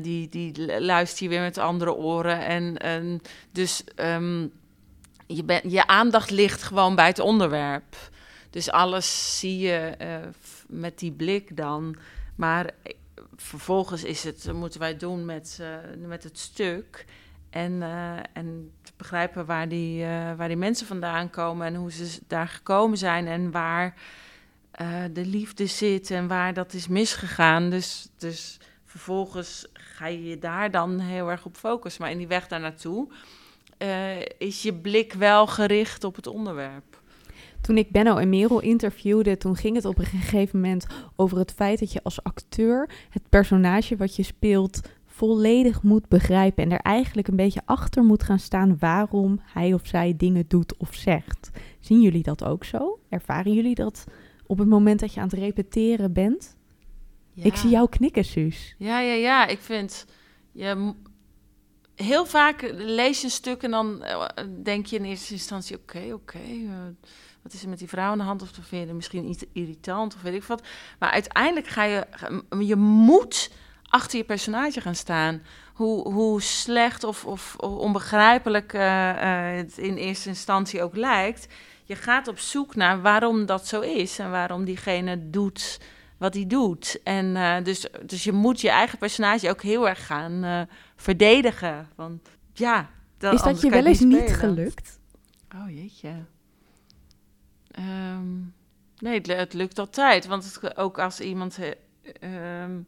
die, 0.00 0.28
die 0.28 0.80
luister 0.80 1.22
je 1.22 1.28
weer 1.28 1.40
met 1.40 1.58
andere 1.58 1.94
oren. 1.94 2.44
En, 2.44 2.78
en 2.78 3.20
dus 3.52 3.84
um, 3.96 4.52
je, 5.36 5.60
je 5.68 5.86
aandacht 5.86 6.30
ligt 6.30 6.62
gewoon 6.62 6.94
bij 6.94 7.06
het 7.06 7.18
onderwerp. 7.18 7.96
Dus 8.50 8.70
alles 8.70 9.38
zie 9.38 9.58
je 9.58 9.94
uh, 10.02 10.16
met 10.68 10.98
die 10.98 11.12
blik 11.12 11.56
dan. 11.56 11.96
Maar 12.34 12.66
eh, 12.66 12.94
vervolgens 13.36 14.04
is 14.04 14.24
het, 14.24 14.52
moeten 14.52 14.80
wij 14.80 14.96
doen 14.96 15.24
met, 15.24 15.62
met 15.98 16.24
het 16.24 16.38
stuk. 16.38 17.04
En, 17.50 17.82
en 18.32 18.72
te 18.82 18.92
begrijpen 18.96 19.46
waar 19.46 19.68
die, 19.68 20.04
waar 20.36 20.48
die 20.48 20.56
mensen 20.56 20.86
vandaan 20.86 21.30
komen 21.30 21.66
en 21.66 21.74
hoe 21.74 21.92
ze 21.92 22.18
daar 22.26 22.48
gekomen 22.48 22.98
zijn 22.98 23.26
en 23.26 23.50
waar 23.50 23.94
de 25.12 25.26
liefde 25.26 25.66
zit 25.66 26.10
en 26.10 26.28
waar 26.28 26.54
dat 26.54 26.72
is 26.72 26.88
misgegaan. 26.88 27.70
Dus, 27.70 28.08
dus 28.18 28.58
vervolgens 28.84 29.66
ga 29.72 30.06
je 30.06 30.24
je 30.24 30.38
daar 30.38 30.70
dan 30.70 30.98
heel 30.98 31.30
erg 31.30 31.44
op 31.44 31.56
focussen. 31.56 32.02
Maar 32.02 32.10
in 32.10 32.18
die 32.18 32.26
weg 32.26 32.48
daar 32.48 32.60
naartoe 32.60 33.08
is 34.38 34.62
je 34.62 34.74
blik 34.74 35.12
wel 35.12 35.46
gericht 35.46 36.04
op 36.04 36.16
het 36.16 36.26
onderwerp. 36.26 37.00
Toen 37.60 37.78
ik 37.78 37.90
Benno 37.90 38.16
en 38.16 38.28
Merel 38.28 38.60
interviewde, 38.60 39.36
toen 39.36 39.56
ging 39.56 39.76
het 39.76 39.84
op 39.84 39.98
een 39.98 40.04
gegeven 40.04 40.60
moment 40.60 40.86
over 41.16 41.38
het 41.38 41.52
feit 41.52 41.78
dat 41.78 41.92
je 41.92 42.02
als 42.02 42.22
acteur 42.22 42.90
het 43.10 43.22
personage 43.28 43.96
wat 43.96 44.16
je 44.16 44.22
speelt 44.22 44.80
volledig 45.06 45.82
moet 45.82 46.08
begrijpen 46.08 46.64
en 46.64 46.72
er 46.72 46.80
eigenlijk 46.80 47.28
een 47.28 47.36
beetje 47.36 47.62
achter 47.64 48.04
moet 48.04 48.22
gaan 48.22 48.38
staan 48.38 48.76
waarom 48.78 49.40
hij 49.44 49.72
of 49.72 49.86
zij 49.86 50.14
dingen 50.16 50.44
doet 50.48 50.76
of 50.76 50.94
zegt. 50.94 51.50
Zien 51.80 52.00
jullie 52.00 52.22
dat 52.22 52.44
ook 52.44 52.64
zo? 52.64 52.98
Ervaren 53.08 53.52
jullie 53.52 53.74
dat 53.74 54.04
op 54.46 54.58
het 54.58 54.68
moment 54.68 55.00
dat 55.00 55.14
je 55.14 55.20
aan 55.20 55.28
het 55.28 55.38
repeteren 55.38 56.12
bent? 56.12 56.56
Ja. 57.32 57.44
Ik 57.44 57.56
zie 57.56 57.70
jou 57.70 57.88
knikken, 57.88 58.24
Suus. 58.24 58.74
Ja, 58.78 59.00
ja, 59.00 59.12
ja. 59.12 59.46
Ik 59.46 59.58
vind 59.58 60.06
je 60.52 60.94
heel 62.02 62.26
vaak 62.26 62.72
lees 62.76 63.18
je 63.18 63.24
een 63.24 63.30
stuk 63.30 63.62
en 63.62 63.70
dan 63.70 64.02
eh, 64.02 64.26
denk 64.62 64.86
je 64.86 64.96
in 64.96 65.04
eerste 65.04 65.32
instantie: 65.32 65.76
oké, 65.76 66.12
oké. 66.12 66.38
Uh, 66.38 66.72
wat 67.42 67.52
is 67.52 67.62
er 67.62 67.68
met 67.68 67.78
die 67.78 67.88
vrouw 67.88 68.10
aan 68.10 68.18
de 68.18 68.24
hand? 68.24 68.42
Of 68.42 68.50
vind 68.62 68.88
je 68.88 68.94
misschien 68.94 69.28
iets 69.28 69.44
irritant 69.52 70.14
of 70.14 70.22
weet 70.22 70.34
ik 70.34 70.42
wat. 70.42 70.62
Maar 70.98 71.10
uiteindelijk 71.10 71.66
ga 71.66 71.82
je, 71.82 72.06
je 72.58 72.76
moet 72.76 73.50
achter 73.88 74.18
je 74.18 74.24
personage 74.24 74.80
gaan 74.80 74.94
staan. 74.94 75.42
Hoe, 75.74 76.12
hoe 76.12 76.42
slecht 76.42 77.04
of, 77.04 77.24
of, 77.24 77.56
onbegrijpelijk 77.56 78.72
uh, 78.72 79.12
het 79.56 79.78
in 79.78 79.96
eerste 79.96 80.28
instantie 80.28 80.82
ook 80.82 80.96
lijkt. 80.96 81.46
Je 81.84 81.96
gaat 81.96 82.28
op 82.28 82.38
zoek 82.38 82.74
naar 82.74 83.02
waarom 83.02 83.46
dat 83.46 83.66
zo 83.66 83.80
is 83.80 84.18
en 84.18 84.30
waarom 84.30 84.64
diegene 84.64 85.30
doet 85.30 85.80
wat 86.18 86.34
hij 86.34 86.46
doet. 86.46 87.00
En 87.04 87.62
dus, 87.64 87.86
dus 88.06 88.24
je 88.24 88.32
moet 88.32 88.60
je 88.60 88.70
eigen 88.70 88.98
personage 88.98 89.50
ook 89.50 89.62
heel 89.62 89.88
erg 89.88 90.06
gaan 90.06 90.66
verdedigen. 91.00 91.88
Want 91.94 92.28
ja, 92.52 92.90
dan, 93.18 93.34
is 93.34 93.42
dat 93.42 93.60
je 93.60 93.70
wel 93.70 93.86
eens 93.86 94.00
niet, 94.00 94.32
gelukt? 94.32 95.00
Oh 95.54 95.70
jeetje. 95.70 96.24
Um, 97.78 98.54
nee, 98.98 99.14
het, 99.14 99.26
het, 99.26 99.52
lukt 99.52 99.78
altijd. 99.78 100.26
Want 100.26 100.44
het, 100.44 100.76
ook 100.76 100.98
als 100.98 101.20
iemand. 101.20 101.58
Um, 102.20 102.86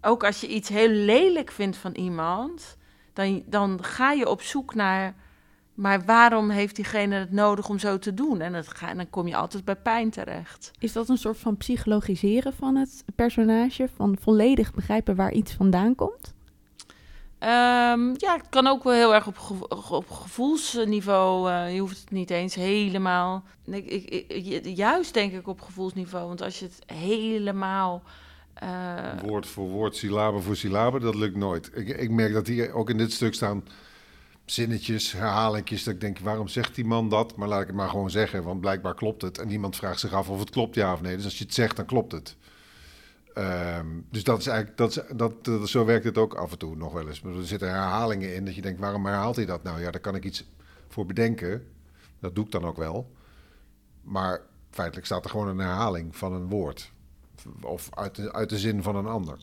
ook 0.00 0.24
als 0.24 0.40
je 0.40 0.48
iets 0.48 0.68
heel 0.68 0.88
lelijk 0.88 1.50
vindt 1.50 1.76
van 1.76 1.94
iemand, 1.94 2.76
dan, 3.12 3.42
dan 3.46 3.84
ga 3.84 4.12
je 4.12 4.28
op 4.28 4.42
zoek 4.42 4.74
naar 4.74 5.14
maar 5.78 6.04
waarom 6.04 6.50
heeft 6.50 6.76
diegene 6.76 7.14
het 7.14 7.32
nodig 7.32 7.68
om 7.68 7.78
zo 7.78 7.98
te 7.98 8.14
doen? 8.14 8.40
En 8.40 8.52
dat 8.52 8.68
ga, 8.68 8.94
dan 8.94 9.10
kom 9.10 9.26
je 9.26 9.36
altijd 9.36 9.64
bij 9.64 9.76
pijn 9.76 10.10
terecht. 10.10 10.70
Is 10.78 10.92
dat 10.92 11.08
een 11.08 11.18
soort 11.18 11.38
van 11.38 11.56
psychologiseren 11.56 12.52
van 12.52 12.76
het 12.76 13.04
personage? 13.14 13.88
Van 13.94 14.16
volledig 14.20 14.74
begrijpen 14.74 15.16
waar 15.16 15.32
iets 15.32 15.52
vandaan 15.52 15.94
komt? 15.94 16.34
Um, 17.40 18.14
ja, 18.16 18.36
het 18.36 18.48
kan 18.48 18.66
ook 18.66 18.84
wel 18.84 18.92
heel 18.92 19.14
erg 19.14 19.26
op, 19.90 20.10
gevoelsniveau. 20.10 21.50
Uh, 21.50 21.74
je 21.74 21.80
hoeft 21.80 22.00
het 22.00 22.10
niet 22.10 22.30
eens 22.30 22.54
helemaal. 22.54 23.44
Ik, 23.64 23.86
ik, 24.28 24.76
juist 24.76 25.14
denk 25.14 25.32
ik 25.32 25.48
op 25.48 25.60
gevoelsniveau. 25.60 26.26
Want 26.26 26.42
als 26.42 26.58
je 26.58 26.64
het 26.64 26.96
helemaal. 26.98 28.02
Uh... 28.62 29.20
Woord 29.22 29.46
voor 29.46 29.68
woord, 29.68 29.96
syllabe 29.96 30.40
voor 30.40 30.56
syllabe, 30.56 30.98
dat 30.98 31.14
lukt 31.14 31.36
nooit. 31.36 31.70
Ik, 31.74 31.88
ik 31.88 32.10
merk 32.10 32.32
dat 32.32 32.46
hier 32.46 32.72
ook 32.72 32.90
in 32.90 32.98
dit 32.98 33.12
stuk 33.12 33.34
staan 33.34 33.62
zinnetjes, 34.44 35.12
herhalingjes. 35.12 35.84
Dat 35.84 35.94
ik 35.94 36.00
denk, 36.00 36.18
waarom 36.18 36.48
zegt 36.48 36.74
die 36.74 36.84
man 36.84 37.08
dat? 37.08 37.36
Maar 37.36 37.48
laat 37.48 37.60
ik 37.60 37.66
het 37.66 37.76
maar 37.76 37.88
gewoon 37.88 38.10
zeggen, 38.10 38.42
want 38.42 38.60
blijkbaar 38.60 38.94
klopt 38.94 39.22
het. 39.22 39.38
En 39.38 39.48
niemand 39.48 39.76
vraagt 39.76 40.00
zich 40.00 40.12
af 40.12 40.28
of 40.28 40.38
het 40.38 40.50
klopt, 40.50 40.74
ja 40.74 40.92
of 40.92 41.00
nee. 41.00 41.16
Dus 41.16 41.24
als 41.24 41.38
je 41.38 41.44
het 41.44 41.54
zegt, 41.54 41.76
dan 41.76 41.86
klopt 41.86 42.12
het. 42.12 42.36
Um, 43.38 44.06
dus 44.10 44.24
dat 44.24 44.38
is 44.38 44.46
eigenlijk, 44.46 44.78
dat, 44.78 45.04
dat, 45.16 45.44
dat, 45.44 45.68
zo 45.68 45.84
werkt 45.84 46.04
het 46.04 46.18
ook 46.18 46.34
af 46.34 46.52
en 46.52 46.58
toe 46.58 46.76
nog 46.76 46.92
wel 46.92 47.08
eens. 47.08 47.22
Er 47.22 47.46
zitten 47.46 47.68
herhalingen 47.68 48.34
in 48.34 48.44
dat 48.44 48.54
je 48.54 48.62
denkt, 48.62 48.80
waarom 48.80 49.06
herhaalt 49.06 49.36
hij 49.36 49.46
dat 49.46 49.62
nou? 49.62 49.80
Ja, 49.80 49.90
daar 49.90 50.00
kan 50.00 50.14
ik 50.14 50.24
iets 50.24 50.44
voor 50.88 51.06
bedenken. 51.06 51.66
Dat 52.18 52.34
doe 52.34 52.44
ik 52.44 52.50
dan 52.50 52.64
ook 52.64 52.76
wel. 52.76 53.12
Maar 54.02 54.40
feitelijk 54.70 55.06
staat 55.06 55.24
er 55.24 55.30
gewoon 55.30 55.48
een 55.48 55.58
herhaling 55.58 56.16
van 56.16 56.32
een 56.32 56.48
woord. 56.48 56.92
Of 57.60 57.88
uit 57.94 58.14
de, 58.14 58.32
uit 58.32 58.50
de 58.50 58.58
zin 58.58 58.82
van 58.82 58.96
een 58.96 59.06
ander. 59.06 59.38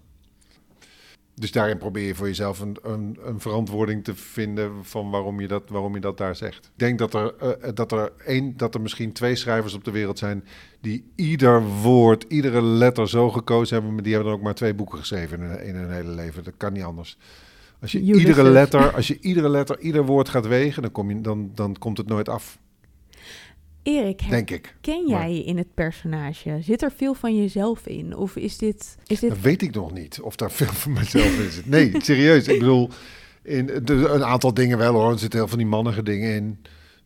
Dus 1.35 1.51
daarin 1.51 1.77
probeer 1.77 2.07
je 2.07 2.15
voor 2.15 2.27
jezelf 2.27 2.59
een, 2.59 2.77
een, 2.81 3.17
een, 3.23 3.39
verantwoording 3.39 4.03
te 4.03 4.15
vinden 4.15 4.85
van 4.85 5.09
waarom 5.09 5.41
je 5.41 5.47
dat, 5.47 5.63
waarom 5.69 5.93
je 5.93 6.01
dat 6.01 6.17
daar 6.17 6.35
zegt. 6.35 6.65
Ik 6.65 6.71
denk 6.75 6.99
dat 6.99 7.13
er, 7.13 7.33
uh, 7.43 7.69
dat, 7.73 7.91
er 7.91 8.11
één, 8.25 8.57
dat 8.57 8.73
er 8.73 8.81
misschien 8.81 9.13
twee 9.13 9.35
schrijvers 9.35 9.73
op 9.73 9.83
de 9.83 9.91
wereld 9.91 10.17
zijn 10.17 10.45
die 10.81 11.11
ieder 11.15 11.63
woord, 11.63 12.25
iedere 12.27 12.61
letter 12.61 13.09
zo 13.09 13.29
gekozen 13.29 13.75
hebben, 13.75 13.93
maar 13.93 14.03
die 14.03 14.13
hebben 14.13 14.31
dan 14.31 14.39
ook 14.39 14.45
maar 14.45 14.55
twee 14.55 14.73
boeken 14.73 14.97
geschreven 14.97 15.41
in, 15.41 15.63
in 15.63 15.75
hun 15.75 15.91
hele 15.91 16.11
leven. 16.11 16.43
Dat 16.43 16.53
kan 16.57 16.73
niet 16.73 16.83
anders. 16.83 17.17
Als 17.81 17.91
je 17.91 17.99
iedere 17.99 18.43
letter, 18.43 18.93
als 18.93 19.07
je 19.07 19.17
iedere 19.19 19.49
letter, 19.49 19.79
ieder 19.79 20.05
woord 20.05 20.29
gaat 20.29 20.47
wegen, 20.47 20.81
dan, 20.81 20.91
kom 20.91 21.09
je, 21.09 21.21
dan, 21.21 21.51
dan 21.53 21.75
komt 21.79 21.97
het 21.97 22.07
nooit 22.07 22.29
af. 22.29 22.59
Erik, 23.85 24.29
denk 24.29 24.49
ik. 24.49 24.75
Ken 24.81 25.07
jij 25.07 25.33
je 25.33 25.43
in 25.43 25.57
het 25.57 25.73
personage? 25.73 26.57
Zit 26.61 26.81
er 26.81 26.91
veel 26.91 27.13
van 27.13 27.35
jezelf 27.35 27.87
in? 27.87 28.15
Of 28.15 28.35
is 28.35 28.57
dit, 28.57 28.97
is 29.07 29.19
dit... 29.19 29.29
Dat 29.29 29.39
weet 29.39 29.61
ik 29.61 29.75
nog 29.75 29.93
niet, 29.93 30.21
of 30.21 30.35
daar 30.35 30.51
veel 30.51 30.73
van 30.73 30.93
mezelf 30.93 31.39
in 31.39 31.51
zit. 31.51 31.65
Nee, 31.65 31.91
serieus. 31.97 32.47
Ik 32.47 32.59
bedoel, 32.59 32.89
in, 33.43 33.69
een 33.85 34.23
aantal 34.23 34.53
dingen 34.53 34.77
wel 34.77 34.93
hoor. 34.93 35.11
Er 35.11 35.19
zitten 35.19 35.39
heel 35.39 35.47
van 35.47 35.57
die 35.57 35.67
mannige 35.67 36.03
dingen 36.03 36.35
in. 36.35 36.57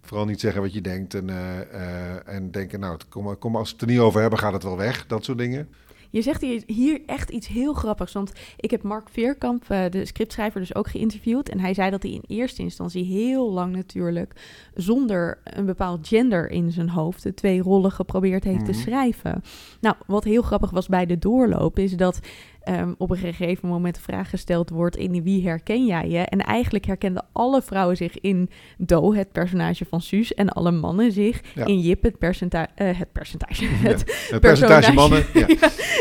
Vooral 0.01 0.25
niet 0.25 0.39
zeggen 0.39 0.61
wat 0.61 0.73
je 0.73 0.81
denkt 0.81 1.13
en, 1.13 1.27
uh, 1.27 1.35
uh, 1.73 2.35
en 2.35 2.51
denken, 2.51 2.79
nou, 2.79 2.97
kom, 3.09 3.37
kom, 3.37 3.55
als 3.55 3.67
we 3.69 3.73
het 3.73 3.81
er 3.81 3.91
niet 3.91 3.99
over 3.99 4.21
hebben, 4.21 4.39
gaat 4.39 4.53
het 4.53 4.63
wel 4.63 4.77
weg. 4.77 5.05
Dat 5.07 5.25
soort 5.25 5.37
dingen. 5.37 5.69
Je 6.09 6.21
zegt 6.21 6.41
hier 6.65 7.01
echt 7.05 7.29
iets 7.29 7.47
heel 7.47 7.73
grappigs. 7.73 8.13
Want 8.13 8.31
ik 8.57 8.71
heb 8.71 8.81
Mark 8.83 9.09
Veerkamp, 9.09 9.63
eh, 9.67 9.89
de 9.89 10.05
scriptschrijver, 10.05 10.59
dus 10.59 10.75
ook 10.75 10.89
geïnterviewd. 10.89 11.49
En 11.49 11.59
hij 11.59 11.73
zei 11.73 11.89
dat 11.89 12.03
hij 12.03 12.11
in 12.11 12.23
eerste 12.27 12.61
instantie 12.61 13.03
heel 13.03 13.51
lang 13.51 13.75
natuurlijk 13.75 14.33
zonder 14.73 15.39
een 15.43 15.65
bepaald 15.65 16.07
gender 16.07 16.49
in 16.49 16.71
zijn 16.71 16.89
hoofd 16.89 17.23
de 17.23 17.33
twee 17.33 17.61
rollen 17.61 17.91
geprobeerd 17.91 18.43
heeft 18.43 18.65
te 18.65 18.71
mhm. 18.71 18.79
schrijven. 18.79 19.43
Nou, 19.81 19.95
wat 20.07 20.23
heel 20.23 20.41
grappig 20.41 20.69
was 20.69 20.87
bij 20.87 21.05
de 21.05 21.17
doorloop, 21.17 21.79
is 21.79 21.97
dat 21.97 22.19
um, 22.65 22.95
op 22.97 23.11
een 23.11 23.17
gegeven 23.17 23.67
moment 23.67 23.95
de 23.95 24.01
vraag 24.01 24.29
gesteld 24.29 24.69
wordt 24.69 24.95
in 24.95 25.23
wie 25.23 25.47
herken 25.47 25.85
jij 25.85 26.09
je? 26.09 26.17
En 26.17 26.39
eigenlijk 26.39 26.85
herkenden 26.85 27.25
alle 27.31 27.61
vrouwen 27.61 27.97
zich 27.97 28.19
in 28.19 28.49
Do, 28.77 29.13
het 29.13 29.31
personage 29.31 29.85
van 29.85 30.01
Suus, 30.01 30.33
en 30.33 30.49
alle 30.49 30.71
mannen 30.71 31.11
zich 31.11 31.41
in 31.55 31.79
Jip, 31.79 32.03
het, 32.03 32.17
percentage, 32.17 32.69
uh, 32.77 32.97
het 32.97 33.11
percentage. 33.11 33.65
Het, 33.89 34.27
het 34.29 34.41
personage 34.41 34.93
mannen. 34.93 35.25
Ja. 35.33 35.47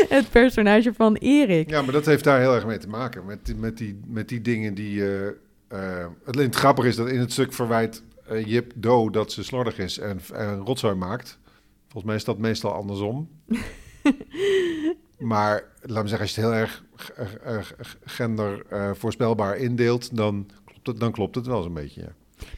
het 0.09 0.29
personage 0.29 0.93
van 0.93 1.15
Erik. 1.15 1.69
Ja, 1.69 1.81
maar 1.81 1.91
dat 1.91 2.05
heeft 2.05 2.23
daar 2.23 2.39
heel 2.39 2.55
erg 2.55 2.65
mee 2.65 2.77
te 2.77 2.87
maken. 2.87 3.25
Met, 3.25 3.53
met, 3.57 3.77
die, 3.77 3.99
met 4.07 4.29
die 4.29 4.41
dingen 4.41 4.73
die. 4.73 4.95
Uh, 4.95 5.25
uh, 5.73 6.05
het 6.23 6.55
grappig 6.55 6.85
is 6.85 6.95
dat 6.95 7.07
in 7.09 7.19
het 7.19 7.31
stuk 7.31 7.53
verwijt 7.53 8.03
Jip 8.45 8.71
Do 8.75 9.09
dat 9.09 9.31
ze 9.31 9.43
slordig 9.43 9.77
is 9.77 9.99
en, 9.99 10.19
en 10.33 10.57
rotzooi 10.57 10.95
maakt. 10.95 11.39
Volgens 11.81 12.03
mij 12.03 12.15
is 12.15 12.23
dat 12.23 12.37
meestal 12.37 12.73
andersom. 12.73 13.29
Maar 15.19 15.63
laat 15.81 16.03
me 16.03 16.09
zeggen, 16.09 16.27
als 16.27 16.35
je 16.35 16.41
het 16.41 16.51
heel 16.51 17.53
erg 17.53 17.73
gender 18.05 18.65
uh, 18.73 18.91
voorspelbaar 18.93 19.57
indeelt, 19.57 20.15
dan 20.15 20.49
klopt 20.65 20.87
het, 20.87 20.99
dan 20.99 21.11
klopt 21.11 21.35
het 21.35 21.47
wel 21.47 21.61
zo'n 21.61 21.73
beetje. 21.73 22.01
Ja. 22.01 22.07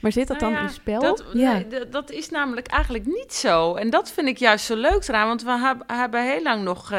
Maar 0.01 0.11
zit 0.11 0.27
dat 0.27 0.39
dan 0.39 0.51
nou 0.51 0.63
in 0.63 0.69
spel? 0.69 1.01
Dat, 1.01 1.25
ja. 1.33 1.53
Nee, 1.53 1.89
dat 1.89 2.11
is 2.11 2.29
namelijk 2.29 2.67
eigenlijk 2.67 3.05
niet 3.05 3.33
zo. 3.33 3.75
En 3.75 3.89
dat 3.89 4.11
vind 4.11 4.27
ik 4.27 4.37
juist 4.37 4.65
zo 4.65 4.75
leuk 4.75 5.07
eraan. 5.07 5.27
Want 5.27 5.43
we 5.43 5.83
hebben 5.87 6.23
heel 6.23 6.41
lang 6.43 6.63
nog... 6.63 6.91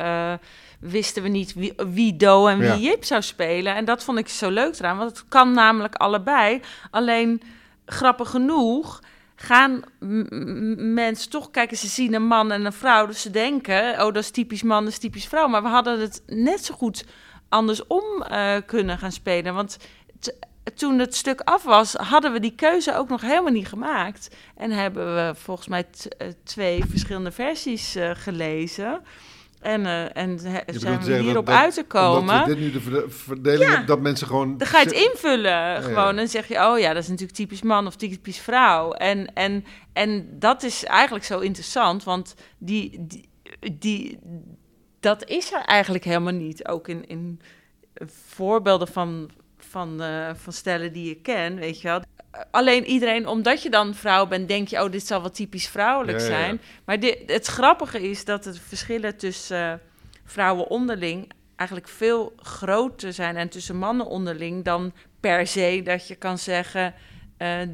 Uh, 0.00 0.34
wisten 0.80 1.22
we 1.22 1.28
niet 1.28 1.54
wie, 1.54 1.72
wie 1.76 2.16
Do 2.16 2.46
en 2.46 2.58
wie 2.58 2.80
Jip 2.80 3.04
zou 3.04 3.22
spelen. 3.22 3.74
En 3.74 3.84
dat 3.84 4.04
vond 4.04 4.18
ik 4.18 4.28
zo 4.28 4.50
leuk 4.50 4.78
eraan. 4.78 4.96
Want 4.96 5.10
het 5.10 5.28
kan 5.28 5.52
namelijk 5.52 5.94
allebei. 5.94 6.60
Alleen, 6.90 7.42
grappig 7.86 8.30
genoeg 8.30 9.00
gaan 9.36 9.82
mensen 10.76 11.30
toch 11.30 11.50
kijken, 11.50 11.76
ze 11.76 11.86
zien 11.86 12.14
een 12.14 12.26
man 12.26 12.52
en 12.52 12.64
een 12.64 12.72
vrouw, 12.72 13.06
dus 13.06 13.20
ze 13.20 13.30
denken, 13.30 13.92
oh, 13.92 13.98
dat 13.98 14.16
is 14.16 14.30
typisch 14.30 14.62
man, 14.62 14.84
dat 14.84 14.92
is 14.92 14.98
typisch 14.98 15.26
vrouw. 15.26 15.48
Maar 15.48 15.62
we 15.62 15.68
hadden 15.68 16.00
het 16.00 16.22
net 16.26 16.64
zo 16.64 16.74
goed 16.74 17.04
andersom 17.48 18.24
uh, 18.30 18.56
kunnen 18.66 18.98
gaan 18.98 19.12
spelen. 19.12 19.54
Want 19.54 19.78
toen 20.74 20.98
het 20.98 21.14
stuk 21.14 21.40
af 21.40 21.62
was, 21.62 21.92
hadden 21.92 22.32
we 22.32 22.40
die 22.40 22.54
keuze 22.54 22.96
ook 22.96 23.08
nog 23.08 23.20
helemaal 23.20 23.52
niet 23.52 23.68
gemaakt. 23.68 24.36
En 24.56 24.70
hebben 24.70 25.14
we 25.14 25.34
volgens 25.34 25.68
mij 25.68 25.86
eh, 26.18 26.28
twee 26.44 26.84
verschillende 26.88 27.32
versies 27.32 27.96
uh, 27.96 28.10
gelezen. 28.14 29.00
En, 29.60 29.80
uh, 29.80 30.16
en 30.16 30.38
zijn 30.38 31.00
we 31.02 31.16
hierop 31.16 31.48
uit 31.48 31.74
te 31.74 31.84
komen. 31.84 32.46
dit 32.46 32.58
nu 32.58 32.70
de 32.70 33.04
verdeling 33.08 33.70
ja, 33.70 33.82
dat 33.82 34.00
mensen 34.00 34.26
gewoon... 34.26 34.58
Dan 34.58 34.66
ga 34.66 34.78
je 34.78 34.84
het 34.84 34.94
invullen 34.94 35.82
gewoon. 35.82 36.18
En 36.18 36.28
zeg 36.28 36.48
je, 36.48 36.54
oh 36.54 36.78
ja, 36.78 36.92
dat 36.92 37.02
is 37.02 37.08
natuurlijk 37.08 37.38
typisch 37.38 37.62
man 37.62 37.86
of 37.86 37.96
typisch 37.96 38.38
vrouw. 38.38 38.92
En, 38.92 39.34
en, 39.34 39.64
en 39.92 40.38
dat 40.38 40.62
is 40.62 40.84
eigenlijk 40.84 41.24
zo 41.24 41.38
interessant, 41.38 42.04
want 42.04 42.34
die, 42.58 43.06
die, 43.06 43.28
die, 43.72 44.18
dat 45.00 45.24
is 45.24 45.52
er 45.52 45.62
eigenlijk 45.62 46.04
helemaal 46.04 46.32
niet. 46.32 46.68
Ook 46.68 46.88
in, 46.88 47.06
in 47.06 47.40
voorbeelden 48.34 48.88
van, 48.88 49.30
van, 49.58 50.02
uh, 50.02 50.30
van 50.34 50.52
stellen 50.52 50.92
die 50.92 51.08
je 51.08 51.20
ken, 51.20 51.56
weet 51.56 51.80
je 51.80 51.88
wel 51.88 52.00
alleen 52.50 52.84
iedereen, 52.84 53.26
omdat 53.26 53.62
je 53.62 53.70
dan 53.70 53.94
vrouw 53.94 54.26
bent, 54.26 54.48
denk 54.48 54.68
je, 54.68 54.82
oh, 54.84 54.90
dit 54.90 55.06
zal 55.06 55.20
wel 55.20 55.30
typisch 55.30 55.68
vrouwelijk 55.68 56.20
zijn. 56.20 56.60
Maar 56.84 57.00
dit, 57.00 57.18
het 57.26 57.46
grappige 57.46 58.10
is 58.10 58.24
dat 58.24 58.44
de 58.44 58.54
verschillen 58.54 59.16
tussen 59.16 59.72
uh, 59.72 59.74
vrouwen 60.24 60.66
onderling 60.66 61.30
eigenlijk 61.56 61.88
veel 61.88 62.32
groter 62.36 63.12
zijn 63.12 63.36
en 63.36 63.48
tussen 63.48 63.76
mannen 63.76 64.06
onderling 64.06 64.64
dan 64.64 64.92
per 65.20 65.46
se 65.46 65.80
dat 65.84 66.08
je 66.08 66.14
kan 66.14 66.38
zeggen, 66.38 66.94
uh, 67.38 67.60
uh, 67.62 67.68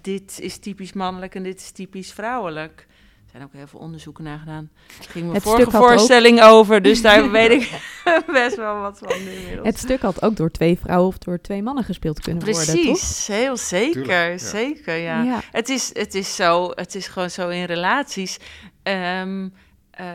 dit 0.00 0.40
is 0.40 0.58
typisch 0.58 0.92
mannelijk 0.92 1.34
en 1.34 1.42
dit 1.42 1.60
is 1.60 1.70
typisch 1.70 2.12
vrouwelijk 2.12 2.86
zijn 3.30 3.42
ook 3.42 3.52
heel 3.52 3.66
veel 3.66 3.80
onderzoeken 3.80 4.24
naar 4.24 4.38
gedaan. 4.38 4.70
Er 4.98 5.10
ging 5.10 5.28
mijn 5.28 5.40
vorige 5.40 5.70
voorstelling 5.70 6.42
over, 6.42 6.82
dus 6.82 7.02
daar 7.02 7.30
weet 7.40 7.50
ik 7.50 7.80
best 8.32 8.56
wel 8.56 8.80
wat 8.80 8.98
van 8.98 9.24
nu 9.24 9.30
inmiddels. 9.30 9.66
Het 9.66 9.78
stuk 9.78 10.00
had 10.00 10.22
ook 10.22 10.36
door 10.36 10.50
twee 10.50 10.78
vrouwen 10.78 11.08
of 11.08 11.18
door 11.18 11.40
twee 11.40 11.62
mannen 11.62 11.84
gespeeld 11.84 12.20
kunnen 12.20 12.42
Precies, 12.42 12.66
worden, 12.66 12.84
Precies, 12.84 13.26
heel 13.26 13.56
zeker, 13.56 14.38
zeker, 14.38 14.96
ja. 14.96 15.22
ja. 15.22 15.40
Het, 15.50 15.68
is, 15.68 15.90
het 15.92 16.14
is 16.14 16.36
zo, 16.36 16.70
het 16.74 16.94
is 16.94 17.06
gewoon 17.06 17.30
zo 17.30 17.48
in 17.48 17.64
relaties. 17.64 18.38
Um, 18.82 19.52
uh, 20.00 20.06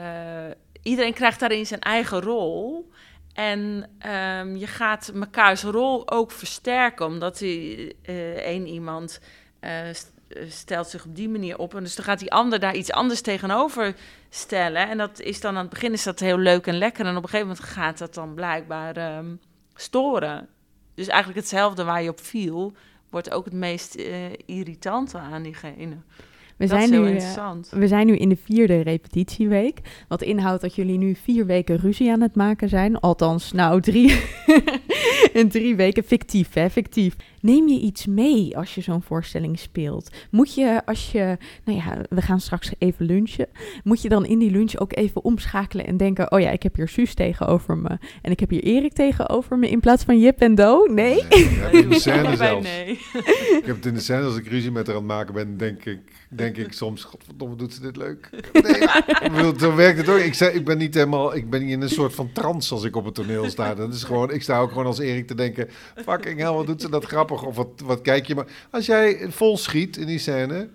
iedereen 0.81 1.13
krijgt 1.13 1.39
daarin 1.39 1.65
zijn 1.65 1.81
eigen 1.81 2.22
rol. 2.22 2.89
En 3.34 3.89
um, 4.39 4.55
je 4.55 4.67
gaat 4.67 5.12
mekaars 5.13 5.63
rol 5.63 6.12
ook 6.12 6.31
versterken, 6.31 7.05
omdat 7.05 7.38
die, 7.38 7.95
uh, 8.05 8.31
één 8.31 8.67
iemand... 8.67 9.19
Uh, 9.62 9.89
eh, 9.89 9.95
stelt 10.48 10.88
zich 10.88 11.05
op 11.05 11.15
die 11.15 11.29
manier 11.29 11.58
op. 11.58 11.75
En 11.75 11.84
dus 11.84 11.96
dan 11.96 12.05
gaat 12.05 12.20
die 12.20 12.32
ander 12.32 12.60
daar 12.60 12.75
iets 12.75 12.91
anders 12.91 13.22
tegenover 13.22 13.96
stellen. 14.29 14.89
En 14.89 14.98
dat 14.98 15.20
is 15.20 15.41
dan 15.41 15.55
aan 15.55 15.62
het 15.62 15.70
begin 15.70 15.94
is 15.94 16.03
dat 16.03 16.20
heel 16.20 16.38
leuk 16.38 16.67
en 16.67 16.77
lekker. 16.77 17.05
En 17.05 17.17
op 17.17 17.24
een 17.24 17.29
gegeven 17.29 17.48
moment 17.48 17.65
gaat 17.65 17.98
dat 17.98 18.13
dan 18.13 18.34
blijkbaar 18.34 19.17
um, 19.17 19.39
storen. 19.74 20.48
Dus 20.94 21.08
eigenlijk 21.08 21.39
hetzelfde 21.39 21.84
waar 21.84 22.03
je 22.03 22.10
op 22.10 22.20
viel, 22.20 22.74
wordt 23.10 23.32
ook 23.32 23.46
het 23.46 23.53
meest 23.53 23.98
uh, 23.98 24.15
irritante 24.46 25.17
aan 25.17 25.44
diegene. 25.44 25.96
We 26.58 26.67
zijn, 26.67 26.89
nu, 26.89 27.15
uh, 27.15 27.51
we 27.70 27.88
zijn 27.88 28.08
nu 28.08 28.15
in 28.15 28.29
de 28.29 28.38
vierde 28.44 28.82
repetitieweek. 28.82 29.79
Wat 30.08 30.22
inhoudt 30.22 30.62
dat 30.62 30.75
jullie 30.75 30.98
nu 30.98 31.15
vier 31.15 31.46
weken 31.46 31.77
ruzie 31.77 32.12
aan 32.12 32.22
het 32.22 32.36
maken 32.36 32.70
zijn. 32.70 33.00
Althans, 33.00 33.51
nou, 33.51 33.82
drie, 33.82 34.10
in 35.36 35.50
drie 35.50 35.75
weken 35.75 36.04
fictief, 36.04 36.54
hè, 36.54 36.70
fictief. 36.70 37.15
Neem 37.42 37.68
je 37.68 37.80
iets 37.80 38.06
mee 38.06 38.58
als 38.58 38.75
je 38.75 38.82
zo'n 38.82 39.01
voorstelling 39.01 39.60
speelt? 39.60 40.10
Moet 40.32 40.54
je 40.54 40.82
als 40.86 41.12
je, 41.12 41.38
nou 41.63 41.80
ja, 41.80 42.01
we 42.10 42.22
gaan 42.22 42.39
straks 42.39 42.72
even 42.77 43.06
lunchen. 43.06 43.48
Moet 43.84 44.01
je 44.01 44.10
dan 44.10 44.25
in 44.25 44.39
die 44.39 44.51
lunch 44.51 44.77
ook 44.77 44.96
even 44.96 45.24
omschakelen 45.24 45.86
en 45.86 45.98
denken: 45.98 46.32
oh 46.32 46.39
ja, 46.39 46.50
ik 46.50 46.63
heb 46.63 46.75
hier 46.75 46.88
Suus 46.88 47.13
tegenover 47.13 47.77
me 47.77 47.98
en 48.22 48.32
ik 48.32 48.39
heb 48.39 48.50
hier 48.50 48.63
Erik 48.63 48.94
tegenover 48.94 49.58
me 49.58 49.70
in 49.70 49.80
plaats 49.80 50.04
van 50.04 50.20
Jip 50.20 50.39
en 50.39 50.56
Do? 50.56 50.86
Nee. 50.86 51.24
nee 51.24 51.82
in 51.82 51.89
de 51.89 52.00
scène 52.06 52.36
zelfs. 52.36 52.68
Nee. 52.68 52.92
ik 53.60 53.63
heb 53.65 53.75
het 53.75 53.86
in 53.86 53.94
de 53.94 54.00
scène 54.00 54.24
als 54.24 54.38
ik 54.38 54.48
ruzie 54.48 54.72
met 54.72 54.88
haar 54.88 54.96
aan 54.96 55.01
het 55.01 55.12
maken 55.12 55.34
ben, 55.34 55.58
denk 55.58 55.86
ik, 55.86 56.00
denk 56.30 56.58
ik 56.58 56.72
soms: 56.72 57.04
godverdomme, 57.04 57.56
doet 57.56 57.74
ze 57.74 57.82
dit 57.82 57.96
leuk? 57.96 58.30
Nee. 58.54 59.54
zo 59.60 59.75
werkt 59.75 59.98
het 59.98 60.10
ook. 60.10 60.20
Ik, 60.20 60.34
zei, 60.34 60.56
ik 60.56 60.65
ben 60.65 60.77
niet 60.77 60.94
helemaal, 60.94 61.36
ik 61.36 61.50
ben 61.50 61.62
niet 61.62 61.72
in 61.72 61.82
een 61.82 61.89
soort 61.89 62.13
van 62.13 62.32
trance 62.32 62.74
als 62.74 62.84
ik 62.84 62.96
op 62.96 63.06
het 63.06 63.13
toneel 63.13 63.50
sta. 63.50 63.75
Dat 63.75 63.94
is 63.94 64.04
gewoon, 64.04 64.32
ik 64.32 64.42
sta 64.42 64.60
ook 64.60 64.70
gewoon 64.70 64.86
als 64.86 65.00
Erik 65.00 65.25
te 65.27 65.36
denken: 65.36 65.70
fucking 65.96 66.39
hell, 66.39 66.51
wat 66.51 66.65
doet 66.65 66.82
ze 66.82 66.89
dat 66.89 67.05
grappig? 67.05 67.44
Of 67.44 67.55
wat, 67.55 67.67
wat 67.84 68.01
kijk 68.01 68.25
je 68.27 68.36
maar. 68.36 68.48
Als 68.70 68.86
jij 68.86 69.25
vol 69.29 69.58
schiet 69.58 69.98
in 69.98 70.05
die 70.05 70.20
scène, 70.20 70.70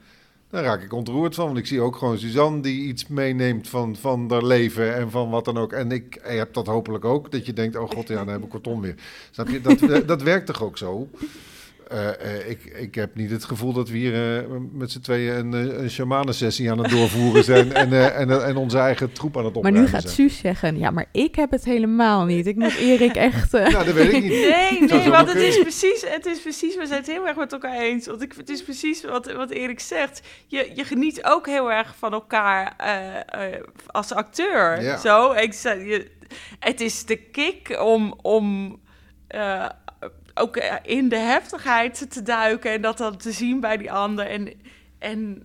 dan 0.50 0.62
raak 0.62 0.82
ik 0.82 0.92
ontroerd 0.92 1.34
van. 1.34 1.46
Want 1.46 1.58
ik 1.58 1.66
zie 1.66 1.80
ook 1.80 1.96
gewoon 1.96 2.18
Suzanne 2.18 2.60
die 2.60 2.82
iets 2.82 3.06
meeneemt 3.06 3.68
van, 3.68 3.96
van 3.96 4.26
haar 4.30 4.44
leven 4.44 4.94
en 4.94 5.10
van 5.10 5.30
wat 5.30 5.44
dan 5.44 5.58
ook. 5.58 5.72
En 5.72 5.92
ik, 5.92 6.18
heb 6.22 6.54
dat 6.54 6.66
hopelijk 6.66 7.04
ook. 7.04 7.30
Dat 7.30 7.46
je 7.46 7.52
denkt, 7.52 7.76
oh 7.76 7.90
god, 7.90 8.08
ja, 8.08 8.16
dan 8.24 8.28
heb 8.28 8.42
ik 8.42 8.48
kortom 8.48 8.80
weer. 8.80 8.94
Snap 9.30 9.48
je? 9.48 9.60
Dat, 9.60 10.08
dat 10.08 10.22
werkt 10.22 10.46
toch 10.46 10.62
ook 10.62 10.78
zo? 10.78 11.08
Uh, 11.92 12.06
uh, 12.06 12.50
ik, 12.50 12.64
ik 12.64 12.94
heb 12.94 13.14
niet 13.14 13.30
het 13.30 13.44
gevoel 13.44 13.72
dat 13.72 13.88
we 13.88 13.96
hier 13.96 14.42
uh, 14.42 14.56
met 14.72 14.90
z'n 14.90 15.00
tweeën 15.00 15.36
een, 15.36 15.82
een 15.82 15.90
shamanensessie 15.90 16.70
aan 16.70 16.78
het 16.78 16.90
doorvoeren 16.90 17.44
zijn 17.44 17.72
en, 17.82 18.14
en, 18.14 18.44
en 18.44 18.56
onze 18.56 18.78
eigen 18.78 19.12
troep 19.12 19.36
aan 19.36 19.44
het 19.44 19.56
opruimen 19.56 19.82
Maar 19.82 19.92
nu 19.92 19.98
gaat 19.98 20.10
Suus 20.10 20.38
zeggen, 20.38 20.78
ja, 20.78 20.90
maar 20.90 21.06
ik 21.12 21.34
heb 21.34 21.50
het 21.50 21.64
helemaal 21.64 22.24
niet. 22.24 22.46
Ik 22.46 22.56
moet 22.56 22.76
Erik 22.76 23.14
echt... 23.14 23.52
nou, 23.52 23.84
dat 23.84 23.92
weet 23.92 24.12
ik 24.12 24.22
niet. 24.22 24.30
Nee, 24.60 24.80
nee, 24.80 25.10
want 25.10 25.28
het 25.28 25.42
is, 25.42 25.60
precies, 25.60 26.04
het 26.06 26.26
is 26.26 26.40
precies, 26.40 26.76
we 26.76 26.86
zijn 26.86 26.98
het 26.98 27.10
heel 27.10 27.26
erg 27.26 27.36
met 27.36 27.52
elkaar 27.52 27.78
eens. 27.78 28.06
Want 28.06 28.22
ik, 28.22 28.34
het 28.36 28.48
is 28.48 28.62
precies 28.62 29.04
wat, 29.04 29.32
wat 29.32 29.50
Erik 29.50 29.80
zegt. 29.80 30.20
Je, 30.46 30.70
je 30.74 30.84
geniet 30.84 31.24
ook 31.24 31.46
heel 31.46 31.72
erg 31.72 31.94
van 31.98 32.12
elkaar 32.12 32.76
als 33.86 34.12
acteur. 34.12 34.82
Ja. 34.82 34.96
Zo, 34.96 35.32
ik, 35.32 35.52
je, 35.52 36.10
het 36.58 36.80
is 36.80 37.04
de 37.04 37.16
kick 37.16 37.80
om... 37.80 38.14
om 38.22 38.78
ook 40.40 40.56
eh, 40.56 40.76
in 40.82 41.08
de 41.08 41.18
heftigheid 41.18 42.10
te 42.10 42.22
duiken 42.22 42.72
en 42.72 42.82
dat 42.82 42.98
dan 42.98 43.16
te 43.16 43.32
zien 43.32 43.60
bij 43.60 43.76
die 43.76 43.92
ander. 43.92 44.26
En, 44.26 44.52
en 44.98 45.42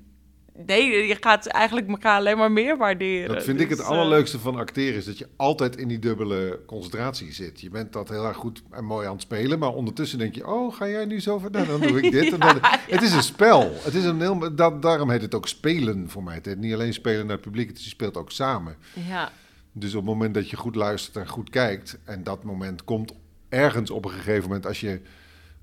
nee, 0.66 1.08
je 1.08 1.18
gaat 1.20 1.46
eigenlijk 1.46 1.88
elkaar 1.88 2.18
alleen 2.18 2.38
maar 2.38 2.52
meer 2.52 2.78
waarderen. 2.78 3.36
Dat 3.36 3.44
vind 3.44 3.60
ik 3.60 3.70
het 3.70 3.78
Dus, 3.78 3.88
allerleukste 3.88 4.40
van 4.40 4.56
acteren, 4.56 4.96
is 4.96 5.06
dat 5.06 5.18
je 5.18 5.28
altijd 5.36 5.78
in 5.78 5.88
die 5.88 6.00
dubbele 6.00 6.60
concentratie 6.66 7.34
zit. 7.34 7.62
Je 7.62 7.70
bent 7.70 7.94
dat 7.94 8.10
heel 8.10 8.26
erg 8.26 8.38
goed 8.38 8.64
en 8.72 8.86
mooi 8.86 9.08
aan 9.08 9.14
het 9.14 9.22
spelen, 9.22 9.60
maar 9.60 9.74
ondertussen 9.74 10.20
denk 10.20 10.36
je, 10.36 10.48
oh, 10.48 10.76
ga 10.76 10.88
jij 10.88 11.06
nu 11.06 11.20
zo 11.20 11.38
ver? 11.40 11.52
Nou, 11.52 11.68
dan 11.68 11.82
doe 11.82 12.02
ik 12.02 12.12
dit. 12.12 12.32
en 12.34 12.40
dan, 12.40 12.58
Het 12.62 13.02
is 13.02 13.14
een 13.14 13.24
spel. 13.24 13.72
Het 13.84 13.94
is 13.94 14.04
een 14.04 14.22
heel, 14.22 14.56
dat, 14.56 14.82
daarom 14.82 15.10
heet 15.10 15.22
het 15.22 15.36
ook 15.36 15.48
spelen 15.48 16.10
voor 16.10 16.24
mij. 16.24 16.36
Het 16.36 16.46
heet 16.46 16.58
niet 16.60 16.74
alleen 16.74 16.94
spelen 16.94 17.26
naar 17.26 17.36
het 17.36 17.46
publiek, 17.46 17.68
het 17.68 17.78
is, 17.78 17.84
je 17.84 17.90
speelt 17.90 18.18
ook 18.18 18.32
samen. 18.32 18.76
Ja, 19.08 19.32
Dus 19.72 19.90
op 19.92 19.96
het 20.02 20.10
moment 20.10 20.34
dat 20.34 20.50
je 20.50 20.56
goed 20.58 20.76
luistert 20.76 21.16
en 21.16 21.28
goed 21.28 21.50
kijkt, 21.50 21.98
en 22.04 22.24
dat 22.24 22.44
moment 22.44 22.84
komt 22.84 23.14
ergens 23.56 23.92
op 23.92 24.06
een 24.06 24.12
gegeven 24.12 24.44
moment 24.44 24.66
als 24.66 24.80
je 24.80 25.02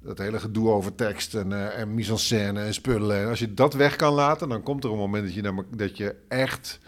dat 0.03 0.19
hele 0.19 0.41
gedoe 0.41 0.71
over 0.71 0.95
tekst 0.95 1.35
en, 1.35 1.53
eh, 1.53 1.79
en 1.79 1.95
mise 1.95 2.13
en 2.13 2.19
scène 2.19 2.61
en 2.61 2.75
spullen, 2.75 3.21
en 3.21 3.29
als 3.29 3.39
je 3.39 3.55
dat 3.55 3.75
weg 3.75 3.97
kan 3.97 4.13
laten, 4.13 4.49
dan 4.49 4.63
komt 4.63 4.85
er 4.85 4.91
een 4.91 4.97
moment 4.97 5.25
dat 5.25 5.35
je, 5.35 5.65
dat 5.77 5.97
je 5.97 6.15
echt. 6.29 6.79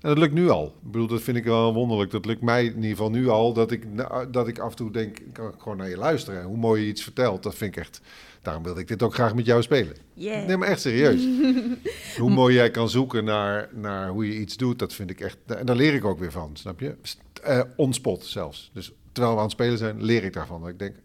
En 0.00 0.08
dat 0.08 0.18
lukt 0.18 0.34
nu 0.34 0.48
al. 0.48 0.66
Ik 0.66 0.90
bedoel, 0.92 1.06
dat 1.06 1.22
vind 1.22 1.36
ik 1.36 1.44
wel 1.44 1.74
wonderlijk. 1.74 2.10
Dat 2.10 2.24
lukt 2.24 2.42
mij 2.42 2.64
in 2.64 2.74
ieder 2.74 2.90
geval 2.90 3.10
nu 3.10 3.28
al. 3.28 3.52
Dat 3.52 3.70
ik, 3.70 3.86
dat 4.30 4.48
ik 4.48 4.58
af 4.58 4.70
en 4.70 4.76
toe 4.76 4.90
denk, 4.92 5.18
ik 5.18 5.32
kan 5.32 5.54
gewoon 5.58 5.76
naar 5.76 5.88
je 5.88 5.96
luisteren. 5.96 6.40
En 6.40 6.46
hoe 6.46 6.56
mooi 6.56 6.82
je 6.82 6.88
iets 6.88 7.02
vertelt, 7.02 7.42
dat 7.42 7.54
vind 7.54 7.76
ik 7.76 7.82
echt. 7.82 8.00
Daarom 8.42 8.62
wilde 8.62 8.80
ik 8.80 8.88
dit 8.88 9.02
ook 9.02 9.14
graag 9.14 9.34
met 9.34 9.46
jou 9.46 9.62
spelen. 9.62 9.96
yeah. 10.14 10.46
Nee, 10.46 10.56
maar 10.56 10.68
echt 10.68 10.80
serieus. 10.80 11.26
hoe 12.20 12.30
mooi 12.30 12.54
jij 12.54 12.70
kan 12.70 12.88
zoeken 12.88 13.24
naar, 13.24 13.68
naar 13.72 14.08
hoe 14.08 14.26
je 14.26 14.38
iets 14.38 14.56
doet, 14.56 14.78
dat 14.78 14.94
vind 14.94 15.10
ik 15.10 15.20
echt. 15.20 15.36
En 15.46 15.66
daar 15.66 15.76
leer 15.76 15.94
ik 15.94 16.04
ook 16.04 16.18
weer 16.18 16.32
van, 16.32 16.50
snap 16.52 16.80
je? 16.80 16.94
St- 17.02 17.20
eh, 17.42 17.60
on 17.76 17.92
spot 17.94 18.24
zelfs. 18.24 18.70
Dus 18.74 18.92
terwijl 19.18 19.36
we 19.36 19.42
aan 19.42 19.48
het 19.48 19.58
spelen 19.60 19.78
zijn, 19.78 20.04
leer 20.04 20.24
ik 20.24 20.32
daarvan. 20.32 20.68
Ik 20.68 20.78
denk, 20.78 20.96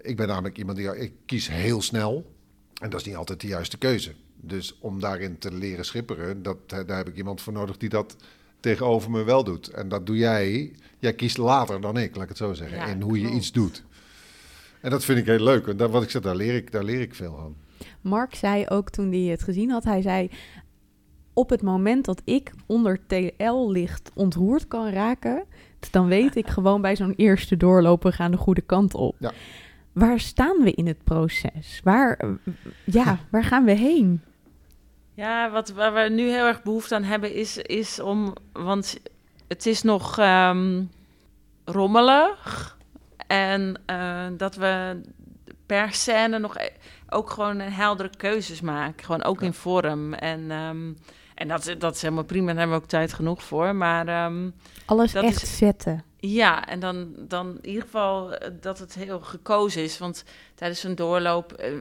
ik 0.00 0.16
ben 0.16 0.28
namelijk 0.28 0.58
iemand 0.58 0.76
die 0.76 0.96
ik 0.96 1.12
kies 1.26 1.48
heel 1.48 1.82
snel. 1.82 2.32
En 2.80 2.90
dat 2.90 3.00
is 3.00 3.06
niet 3.06 3.16
altijd 3.16 3.40
de 3.40 3.46
juiste 3.46 3.78
keuze. 3.78 4.12
Dus 4.36 4.78
om 4.78 5.00
daarin 5.00 5.38
te 5.38 5.52
leren 5.52 5.84
schipperen, 5.84 6.42
dat, 6.42 6.56
eh, 6.66 6.78
daar 6.86 6.96
heb 6.96 7.08
ik 7.08 7.16
iemand 7.16 7.40
voor 7.40 7.52
nodig 7.52 7.76
die 7.76 7.88
dat 7.88 8.16
tegenover 8.60 9.10
me 9.10 9.22
wel 9.22 9.44
doet. 9.44 9.68
En 9.68 9.88
dat 9.88 10.06
doe 10.06 10.16
jij. 10.16 10.72
Jij 10.98 11.14
kiest 11.14 11.36
later 11.36 11.80
dan 11.80 11.96
ik, 11.96 12.14
laat 12.14 12.22
ik 12.22 12.28
het 12.28 12.38
zo 12.38 12.52
zeggen. 12.52 12.76
Ja, 12.78 12.86
in 12.86 13.00
hoe 13.00 13.20
je 13.20 13.28
iets 13.28 13.52
doet. 13.52 13.84
En 14.80 14.90
dat 14.90 15.04
vind 15.04 15.18
ik 15.18 15.26
heel 15.26 15.44
leuk. 15.44 15.66
En 15.66 15.76
dat, 15.76 15.90
wat 15.90 16.02
ik 16.02 16.10
zeg, 16.10 16.22
daar 16.22 16.36
leer 16.36 16.54
ik, 16.54 16.72
daar 16.72 16.84
leer 16.84 17.00
ik 17.00 17.14
veel 17.14 17.36
van. 17.36 17.56
Mark 18.00 18.34
zei 18.34 18.66
ook 18.66 18.90
toen 18.90 19.12
hij 19.12 19.20
het 19.20 19.42
gezien 19.42 19.70
had, 19.70 19.84
hij 19.84 20.02
zei... 20.02 20.30
Op 21.34 21.50
het 21.50 21.62
moment 21.62 22.04
dat 22.04 22.22
ik 22.24 22.52
onder 22.66 23.06
TL-licht 23.06 24.10
ontroerd 24.14 24.68
kan 24.68 24.88
raken... 24.88 25.44
dan 25.90 26.06
weet 26.06 26.36
ik 26.36 26.48
gewoon 26.48 26.80
bij 26.80 26.96
zo'n 26.96 27.14
eerste 27.16 27.56
doorlopen 27.56 28.10
we 28.10 28.16
gaan 28.16 28.30
de 28.30 28.36
goede 28.36 28.60
kant 28.60 28.94
op. 28.94 29.16
Ja. 29.18 29.32
Waar 29.92 30.20
staan 30.20 30.62
we 30.62 30.72
in 30.72 30.86
het 30.86 31.04
proces? 31.04 31.80
Waar, 31.84 32.20
ja, 32.84 33.18
waar 33.30 33.44
gaan 33.44 33.64
we 33.64 33.72
heen? 33.72 34.22
Ja, 35.14 35.50
wat 35.50 35.70
waar 35.70 35.94
we 35.94 36.08
nu 36.14 36.30
heel 36.30 36.46
erg 36.46 36.62
behoefte 36.62 36.94
aan 36.94 37.02
hebben 37.02 37.34
is, 37.34 37.56
is 37.56 38.00
om, 38.00 38.32
want 38.52 39.00
het 39.48 39.66
is 39.66 39.82
nog 39.82 40.18
ehm, 40.18 40.82
rommelig 41.64 42.76
en 43.26 43.80
eh, 43.86 44.26
dat 44.36 44.54
we 44.54 45.00
per 45.66 45.92
scène 45.92 46.38
nog 46.38 46.58
e- 46.58 46.68
ook 47.08 47.30
gewoon 47.30 47.58
een 47.58 47.72
heldere 47.72 48.10
keuzes 48.16 48.60
maken, 48.60 49.04
gewoon 49.04 49.22
ook 49.22 49.42
in 49.42 49.52
vorm 49.52 50.14
en 50.14 50.50
ehm, 50.50 50.92
en 51.42 51.48
dat, 51.48 51.66
is- 51.66 51.78
dat 51.78 51.94
is 51.94 52.02
helemaal 52.02 52.24
prima, 52.24 52.46
daar 52.46 52.56
hebben 52.56 52.76
we 52.76 52.82
ook 52.82 52.88
tijd 52.88 53.12
genoeg 53.12 53.42
voor, 53.42 53.74
maar 53.74 54.08
ehm, 54.08 54.50
Alles 54.84 55.12
Dat 55.12 55.24
echt 55.24 55.42
is- 55.42 55.56
zetten. 55.56 56.04
ja, 56.18 56.66
en 56.68 56.80
dan, 56.80 57.08
dan 57.18 57.58
in 57.62 57.68
ieder 57.68 57.82
geval 57.82 58.34
eh, 58.34 58.50
dat 58.60 58.78
het 58.78 58.94
heel 58.94 59.20
gekozen 59.20 59.82
is. 59.82 59.98
Want 59.98 60.24
tijdens 60.54 60.84
een 60.84 60.94
doorloop, 60.94 61.52
eh, 61.52 61.72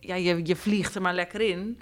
ja, 0.00 0.14
je, 0.14 0.40
je 0.44 0.56
vliegt 0.56 0.94
er 0.94 1.02
maar 1.02 1.14
lekker 1.14 1.40
in. 1.40 1.78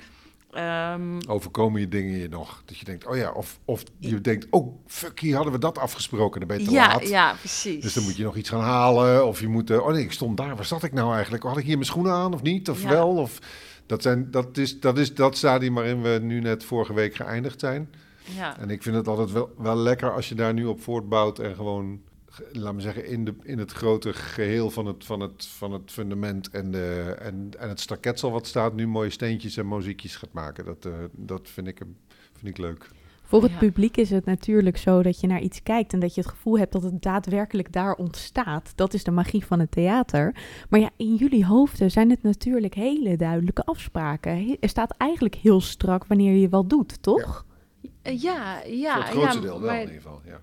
Ehm, 0.51 1.19
Overkomen 1.29 1.81
je 1.81 1.89
dingen 1.89 2.19
je 2.19 2.29
nog? 2.29 2.63
Dat 2.65 2.79
je 2.79 2.85
denkt, 2.85 3.07
oh 3.07 3.17
ja, 3.17 3.31
of, 3.33 3.59
of 3.65 3.83
je 3.99 4.21
denkt, 4.21 4.47
oh 4.51 4.77
fuck, 4.87 5.21
hier 5.21 5.35
hadden 5.35 5.53
we 5.53 5.59
dat 5.59 5.79
afgesproken, 5.79 6.39
dan 6.41 6.49
ben 6.49 6.59
je 6.59 6.65
te 6.65 6.71
ja, 6.71 6.87
laat. 6.87 7.09
ja, 7.09 7.35
precies. 7.39 7.83
Dus 7.83 7.93
dan 7.95 8.05
moet 8.05 8.17
je 8.17 8.23
nog 8.23 8.37
iets 8.37 8.49
gaan 8.49 8.61
halen. 8.61 9.27
Of 9.27 9.41
je 9.41 9.49
moet, 9.49 9.71
eh, 9.71 9.79
oh 9.87 9.93
nee, 9.93 10.03
ik 10.03 10.13
stond 10.13 10.37
daar, 10.37 10.57
waar 10.57 10.65
zat 10.65 10.83
ik 10.83 10.93
nou 10.93 11.15
eigenlijk? 11.15 11.43
Had 11.43 11.57
ik 11.57 11.65
hier 11.65 11.75
mijn 11.75 11.87
schoenen 11.87 12.13
aan 12.13 12.35
of 12.35 12.43
niet? 12.43 12.71
Of 12.71 12.83
Ja. 12.83 12.89
wel? 12.89 13.09
Of, 13.09 13.39
dat, 13.87 14.03
zijn, 14.03 14.31
dat, 14.31 14.57
is, 14.57 14.81
dat 14.81 14.99
is 14.99 15.15
dat 15.15 15.37
stadium 15.37 15.75
waarin 15.75 16.03
we 16.03 16.19
nu 16.23 16.41
net 16.41 16.65
vorige 16.65 16.95
week 16.95 17.15
geëindigd 17.15 17.61
zijn. 17.61 17.91
Ja, 18.37 18.59
En 18.59 18.71
ik 18.71 18.83
vind 18.83 18.97
het 18.97 19.09
altijd 19.09 19.33
wel, 19.33 19.55
wel 19.59 19.77
lekker 19.77 20.13
als 20.13 20.29
je 20.29 20.35
daar 20.35 20.55
nu 20.55 20.65
op 20.65 20.81
voortbouwt 20.83 21.39
en 21.39 21.55
gewoon, 21.55 22.01
ge- 22.29 22.49
laat 22.53 22.75
me 22.75 22.81
zeggen, 22.81 23.07
in, 23.07 23.25
de, 23.25 23.35
in 23.43 23.59
het 23.59 23.73
grote 23.73 24.13
geheel 24.13 24.71
van 24.71 24.87
het, 24.87 25.05
van 25.05 25.21
het, 25.21 25.47
van 25.47 25.73
het 25.73 25.91
fundament 25.93 26.51
en, 26.51 26.71
de, 26.71 27.17
en, 27.19 27.49
en 27.59 27.69
het 27.69 27.81
staketsel 27.81 28.31
wat 28.31 28.47
staat, 28.47 28.75
nu 28.75 28.87
mooie 28.87 29.11
steentjes 29.11 29.57
en 29.57 29.69
muziekjes 29.69 30.17
gaat 30.17 30.33
maken. 30.33 30.65
Dat, 30.65 30.85
eh, 30.85 30.93
dat 31.13 31.49
vind, 31.49 31.67
ik, 31.67 31.79
vind 32.33 32.47
ik 32.49 32.59
leuk. 32.59 32.89
Voor 33.27 33.43
het 33.43 33.53
Ja. 33.53 33.59
publiek 33.59 33.97
is 33.97 34.11
het 34.11 34.25
natuurlijk 34.25 34.77
zo 34.77 35.03
dat 35.03 35.21
je 35.21 35.27
naar 35.27 35.41
iets 35.41 35.63
kijkt 35.63 35.93
en 35.93 36.01
dat 36.01 36.15
je 36.15 36.21
het 36.21 36.31
gevoel 36.31 36.59
hebt 36.59 36.73
dat 36.73 36.83
het 36.83 37.03
daadwerkelijk 37.03 37.73
daar 37.73 37.95
ontstaat. 37.95 38.73
Dat 38.75 38.95
is 38.95 39.05
de 39.05 39.11
magie 39.11 39.45
van 39.47 39.61
het 39.61 39.71
theater. 39.71 40.35
Maar 40.69 40.81
ja, 40.81 40.91
in 40.97 41.15
jullie 41.15 41.47
hoofden 41.47 41.91
zijn 41.91 42.11
het 42.11 42.23
natuurlijk 42.23 42.75
hele 42.75 43.17
duidelijke 43.17 43.65
afspraken. 43.65 44.57
Er 44.61 44.69
staat 44.69 44.95
eigenlijk 44.97 45.35
heel 45.35 45.61
strak 45.61 46.07
wanneer 46.07 46.35
je 46.37 46.49
wat 46.49 46.71
doet, 46.71 47.03
toch? 47.03 47.47
Ja, 48.03 48.63
ja. 48.67 48.95
Voor 48.95 49.03
het 49.03 49.11
grootste 49.11 49.37
ja, 49.39 49.43
deel 49.45 49.61
wel 49.61 49.69
maar- 49.71 49.75
in 49.81 49.87
ieder 49.87 49.95
geval, 50.03 50.21
ja. 50.25 50.41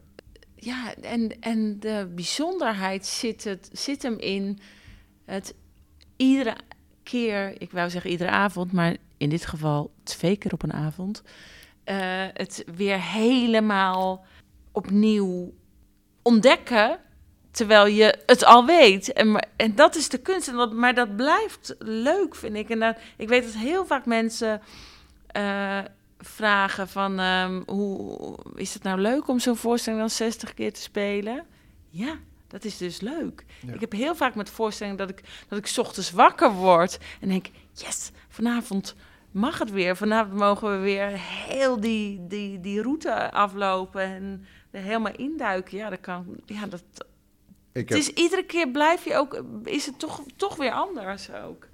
Ja, 0.55 0.95
en, 0.95 1.39
en 1.39 1.79
de 1.79 2.11
bijzonderheid 2.15 3.05
zit, 3.05 3.43
het, 3.43 3.69
zit 3.71 4.01
hem 4.03 4.17
in 4.19 4.59
het 5.25 5.55
iedere 6.15 6.55
keer, 7.03 7.61
ik 7.61 7.71
wou 7.71 7.89
zeggen 7.89 8.11
iedere 8.11 8.29
avond, 8.29 8.71
maar 8.71 8.97
in 9.17 9.29
dit 9.29 9.45
geval 9.45 9.91
twee 10.03 10.35
keer 10.37 10.53
op 10.53 10.63
een 10.63 10.73
avond, 10.73 11.23
het 12.33 12.63
weer 12.75 13.01
helemaal 13.01 14.25
opnieuw 14.71 15.53
ontdekken. 16.21 16.99
Terwijl 17.51 17.85
je 17.85 18.19
het 18.25 18.45
al 18.45 18.65
weet. 18.65 19.13
En, 19.13 19.31
maar- 19.31 19.47
en 19.55 19.75
dat 19.75 19.95
is 19.95 20.09
de 20.09 20.17
kunst. 20.17 20.47
En 20.47 20.55
dat, 20.55 20.73
maar 20.73 20.93
dat 20.93 21.15
blijft 21.15 21.75
leuk, 21.79 22.35
vind 22.35 22.55
ik. 22.55 22.69
En 22.69 22.79
dan, 22.79 22.95
ik 23.17 23.27
weet 23.27 23.43
dat 23.43 23.53
heel 23.53 23.85
vaak 23.85 24.05
mensen 24.05 24.61
eh, 25.27 25.79
vragen 26.19 26.87
van... 26.87 27.19
ehm, 27.19 27.61
hoe 27.65 28.37
is 28.55 28.73
het 28.73 28.83
nou 28.83 28.99
leuk 28.99 29.27
om 29.27 29.39
zo'n 29.39 29.55
voorstelling 29.55 30.01
dan 30.01 30.09
60 30.09 30.53
keer 30.53 30.73
te 30.73 30.81
spelen? 30.81 31.45
Ja, 31.89 32.17
dat 32.47 32.65
is 32.65 32.77
dus 32.77 33.01
leuk. 33.01 33.45
Ja. 33.65 33.73
Ik 33.73 33.79
heb 33.79 33.91
heel 33.91 34.15
vaak 34.15 34.35
met 34.35 34.49
voorstellingen 34.49 34.97
dat 34.97 35.09
ik, 35.09 35.23
dat 35.47 35.59
ik 35.59 35.65
's 35.67 35.77
ochtends 35.77 36.11
wakker 36.11 36.51
word... 36.51 36.97
en 37.21 37.27
denk, 37.29 37.45
yes, 37.73 38.11
vanavond 38.29 38.95
mag 39.31 39.59
het 39.59 39.71
weer. 39.71 39.95
Vanavond 39.95 40.33
mogen 40.39 40.71
we 40.71 40.77
weer 40.77 41.07
heel 41.47 41.79
die, 41.79 42.27
die, 42.27 42.59
die 42.59 42.81
route 42.81 43.31
aflopen... 43.31 44.01
en 44.01 44.45
er 44.71 44.81
helemaal 44.81 45.15
induiken. 45.15 45.77
Ja, 45.77 45.89
dat 45.89 45.99
kan... 45.99 46.25
Ja, 46.45 46.65
dat, 46.65 46.83
Ik 47.71 47.89
het 47.89 47.89
heb, 47.89 47.97
is 47.97 48.09
iedere 48.09 48.43
keer 48.45 48.69
blijf 48.71 49.03
je 49.05 49.15
ook... 49.15 49.43
is 49.63 49.85
het 49.85 49.99
toch, 49.99 50.21
toch 50.35 50.55
weer 50.55 50.71
anders 50.71 51.29
ook. 51.45 51.67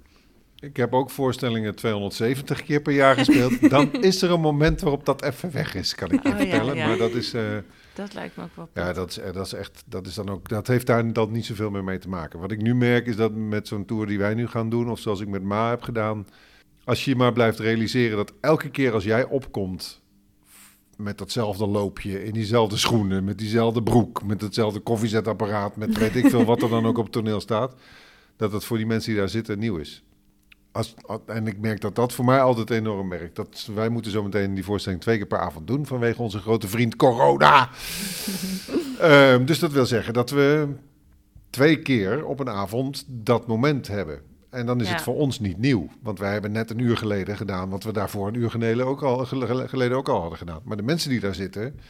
ik 0.60 0.76
heb 0.76 0.92
ook 0.94 1.10
voorstellingen 1.10 1.74
270 1.74 2.62
keer 2.62 2.80
per 2.82 2.92
jaar 2.92 3.14
gespeeld. 3.14 3.70
Dan 3.70 3.92
is 3.92 4.22
er 4.22 4.30
een 4.30 4.40
moment 4.40 4.80
waarop 4.80 5.04
dat 5.04 5.22
even 5.22 5.52
weg 5.52 5.74
is, 5.74 5.94
kan 5.94 6.10
ik 6.10 6.22
je 6.22 6.28
Oh, 6.28 6.36
vertellen. 6.36 6.74
ja. 6.76 6.86
Maar 6.86 6.96
dat 6.98 7.10
is... 7.10 7.34
eh, 7.34 7.42
Dat 7.94 8.14
lijkt 8.14 8.36
me 8.36 8.42
ook 8.42 8.50
wel 8.54 8.68
Ja, 8.74 8.92
dat 8.92 9.10
is, 9.10 9.18
eh, 9.18 9.32
dat 9.32 9.46
is 9.46 9.52
echt, 9.52 9.82
dat 9.86 10.06
is 10.06 10.14
dan 10.14 10.28
ook, 10.28 10.48
dat 10.48 10.66
heeft 10.66 10.86
daar 10.86 11.12
dan 11.12 11.30
niet 11.32 11.46
zoveel 11.46 11.70
meer 11.70 11.84
mee 11.84 11.98
te 11.98 12.08
maken. 12.08 12.38
Wat 12.38 12.50
ik 12.52 12.62
nu 12.62 12.74
merk 12.74 13.06
is 13.06 13.16
dat 13.16 13.32
met 13.34 13.68
zo'n 13.68 13.84
tour 13.84 14.06
die 14.06 14.18
wij 14.18 14.34
nu 14.34 14.46
gaan 14.46 14.70
doen, 14.70 14.90
of 14.90 14.98
zoals 14.98 15.20
ik 15.20 15.28
met 15.28 15.42
Ma 15.42 15.68
heb 15.70 15.82
gedaan, 15.82 16.26
als 16.88 17.04
je 17.04 17.16
maar 17.16 17.32
blijft 17.32 17.58
realiseren 17.58 18.16
dat 18.16 18.32
elke 18.40 18.70
keer 18.70 18.92
als 18.92 19.04
jij 19.04 19.24
opkomt 19.24 20.00
met 20.96 21.18
datzelfde 21.18 21.66
loopje, 21.66 22.24
in 22.24 22.32
diezelfde 22.32 22.76
schoenen, 22.76 23.24
met 23.24 23.38
diezelfde 23.38 23.82
broek, 23.82 24.24
met 24.24 24.40
hetzelfde 24.40 24.80
koffiezetapparaat, 24.80 25.76
met 25.76 25.98
weet 25.98 26.16
ik 26.16 26.26
veel 26.26 26.44
wat 26.44 26.62
er 26.62 26.68
dan 26.68 26.86
ook 26.86 26.98
op 26.98 27.04
het 27.04 27.12
toneel 27.12 27.40
staat, 27.40 27.74
dat 28.36 28.52
het 28.52 28.64
voor 28.64 28.76
die 28.76 28.86
mensen 28.86 29.10
die 29.10 29.20
daar 29.20 29.28
zitten 29.28 29.58
nieuw 29.58 29.76
is. 29.76 30.02
Als, 30.72 30.94
en 31.26 31.46
ik 31.46 31.58
merk 31.58 31.80
dat 31.80 31.94
dat 31.94 32.12
voor 32.12 32.24
mij 32.24 32.40
altijd 32.40 32.70
enorm 32.70 33.08
merkt. 33.08 33.36
Dat, 33.36 33.68
wij 33.74 33.88
moeten 33.88 34.12
zo 34.12 34.22
meteen 34.22 34.54
die 34.54 34.64
voorstelling 34.64 35.00
twee 35.00 35.16
keer 35.16 35.26
per 35.26 35.38
avond 35.38 35.66
doen 35.66 35.86
vanwege 35.86 36.22
onze 36.22 36.38
grote 36.38 36.68
vriend 36.68 36.96
corona. 36.96 37.68
Ehm, 38.98 39.44
dus 39.44 39.58
dat 39.58 39.72
wil 39.72 39.86
zeggen 39.86 40.14
dat 40.14 40.30
we 40.30 40.68
twee 41.50 41.78
keer 41.78 42.24
op 42.24 42.40
een 42.40 42.50
avond 42.50 43.04
dat 43.08 43.46
moment 43.46 43.88
hebben. 43.88 44.22
En 44.50 44.66
dan 44.66 44.80
is 44.80 44.86
Ja. 44.86 44.92
het 44.92 45.02
voor 45.02 45.14
ons 45.16 45.40
niet 45.40 45.58
nieuw. 45.58 45.88
Want 46.02 46.18
wij 46.18 46.32
hebben 46.32 46.52
net 46.52 46.70
een 46.70 46.78
uur 46.78 46.96
geleden 46.96 47.36
gedaan 47.36 47.68
wat 47.68 47.84
we 47.84 47.92
daarvoor 47.92 48.28
een 48.28 48.34
uur 48.34 48.50
geleden 48.50 48.86
ook 48.86 49.02
al, 49.02 49.24
gele- 49.26 49.68
geleden 49.68 49.96
ook 49.96 50.08
al 50.08 50.20
hadden 50.20 50.38
gedaan. 50.38 50.60
Maar 50.64 50.76
de 50.76 50.82
mensen 50.82 51.10
die 51.10 51.20
daar 51.20 51.34
zitten, 51.34 51.80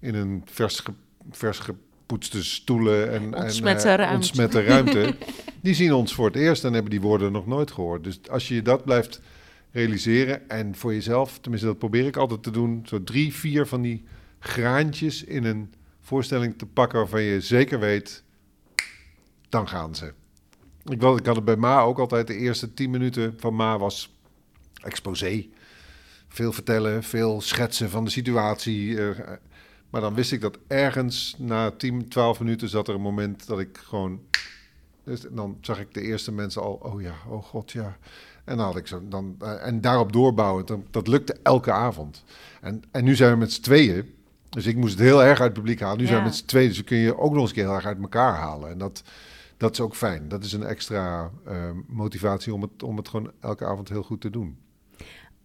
in 0.00 0.14
een 0.14 0.42
vers, 0.44 0.80
ge- 0.80 0.92
vers 1.30 1.58
gepoetste 1.58 2.44
stoelen 2.44 3.12
en, 3.12 3.34
Ontsmette 3.34 3.82
en 3.88 3.92
eh, 3.92 3.96
ruimte. 3.96 4.14
ontsmette 4.14 4.62
ruimte, 4.64 5.14
die 5.62 5.74
zien 5.74 5.92
ons 5.92 6.14
voor 6.14 6.26
het 6.26 6.36
eerst 6.36 6.64
en 6.64 6.72
hebben 6.72 6.90
die 6.90 7.00
woorden 7.00 7.32
nog 7.32 7.46
nooit 7.46 7.70
gehoord. 7.70 8.04
Dus 8.04 8.20
als 8.30 8.48
je 8.48 8.62
dat 8.62 8.84
blijft 8.84 9.20
realiseren 9.72 10.48
en 10.50 10.74
voor 10.74 10.94
jezelf, 10.94 11.38
tenminste 11.38 11.68
dat 11.68 11.78
probeer 11.78 12.06
ik 12.06 12.16
altijd 12.16 12.42
te 12.42 12.50
doen, 12.50 12.82
zo 12.86 13.02
drie, 13.04 13.34
vier 13.34 13.66
van 13.66 13.82
die 13.82 14.04
graantjes 14.38 15.24
in 15.24 15.44
een 15.44 15.72
voorstelling 16.00 16.58
te 16.58 16.66
pakken 16.66 16.98
waarvan 16.98 17.22
je 17.22 17.40
zeker 17.40 17.78
weet, 17.80 18.22
dan 19.48 19.68
gaan 19.68 19.94
ze. 19.94 20.12
Ik, 20.88 21.02
ik 21.02 21.26
had 21.26 21.36
het 21.36 21.44
bij 21.44 21.56
Ma 21.56 21.80
ook 21.80 21.98
altijd, 21.98 22.26
de 22.26 22.36
eerste 22.36 22.74
tien 22.74 22.90
minuten 22.90 23.34
van 23.38 23.54
Ma 23.54 23.78
was 23.78 24.16
exposé. 24.82 25.46
veel 26.28 26.52
vertellen, 26.52 27.02
veel 27.02 27.40
schetsen 27.40 27.90
van 27.90 28.04
de 28.04 28.10
situatie. 28.10 29.08
Eh, 29.08 29.32
maar 29.90 30.00
dan 30.00 30.14
wist 30.14 30.32
ik 30.32 30.40
dat 30.40 30.58
ergens 30.66 31.34
na 31.38 31.70
10, 31.70 32.08
12 32.08 32.40
minuten 32.40 32.68
zat 32.68 32.88
er 32.88 32.94
een 32.94 33.00
moment 33.00 33.46
dat 33.46 33.60
ik 33.60 33.78
gewoon. 33.82 34.20
Dus 35.04 35.20
dan 35.30 35.58
zag 35.60 35.80
ik 35.80 35.94
de 35.94 36.00
eerste 36.00 36.32
mensen 36.32 36.62
al. 36.62 36.72
Oh 36.72 37.00
ja, 37.00 37.14
oh 37.28 37.44
god, 37.44 37.72
ja. 37.72 37.96
En 38.44 38.56
dan 38.56 38.66
had 38.66 38.76
ik 38.76 38.86
zo. 38.86 39.02
Dan, 39.08 39.36
uh, 39.42 39.66
en 39.66 39.80
daarop 39.80 40.12
doorbouwen. 40.12 40.66
Dat, 40.66 40.78
dat 40.90 41.08
lukte 41.08 41.36
elke 41.42 41.72
avond. 41.72 42.24
En, 42.60 42.82
en 42.90 43.04
nu 43.04 43.14
zijn 43.14 43.32
we 43.32 43.38
met 43.38 43.52
z'n 43.52 43.62
tweeën. 43.62 44.14
Dus 44.48 44.66
ik 44.66 44.76
moest 44.76 44.92
het 44.98 45.02
heel 45.02 45.22
erg 45.22 45.40
uit 45.40 45.50
het 45.50 45.52
publiek 45.52 45.80
halen. 45.80 45.98
Nu 45.98 46.06
zijn 46.06 46.18
we 46.18 46.24
met 46.24 46.36
z'n 46.36 46.46
tweeën. 46.46 46.68
Dus 46.68 46.84
kun 46.84 46.96
je 46.96 47.18
ook 47.18 47.32
nog 47.32 47.40
eens 47.40 47.48
een 47.48 47.54
keer 47.54 47.64
heel 47.64 47.74
erg 47.74 47.86
uit 47.86 48.00
elkaar 48.00 48.34
halen. 48.34 48.70
En 48.70 48.78
dat, 48.78 49.02
dat 49.58 49.72
is 49.72 49.80
ook 49.80 49.94
fijn. 49.94 50.28
Dat 50.28 50.44
is 50.44 50.52
een 50.52 50.64
extra 50.64 51.30
uh, 51.48 51.70
motivatie 51.86 52.54
om 52.54 52.62
het, 52.62 52.82
om 52.82 52.96
het 52.96 53.08
gewoon 53.08 53.30
elke 53.40 53.64
avond 53.64 53.88
heel 53.88 54.02
goed 54.02 54.20
te 54.20 54.30
doen. 54.30 54.56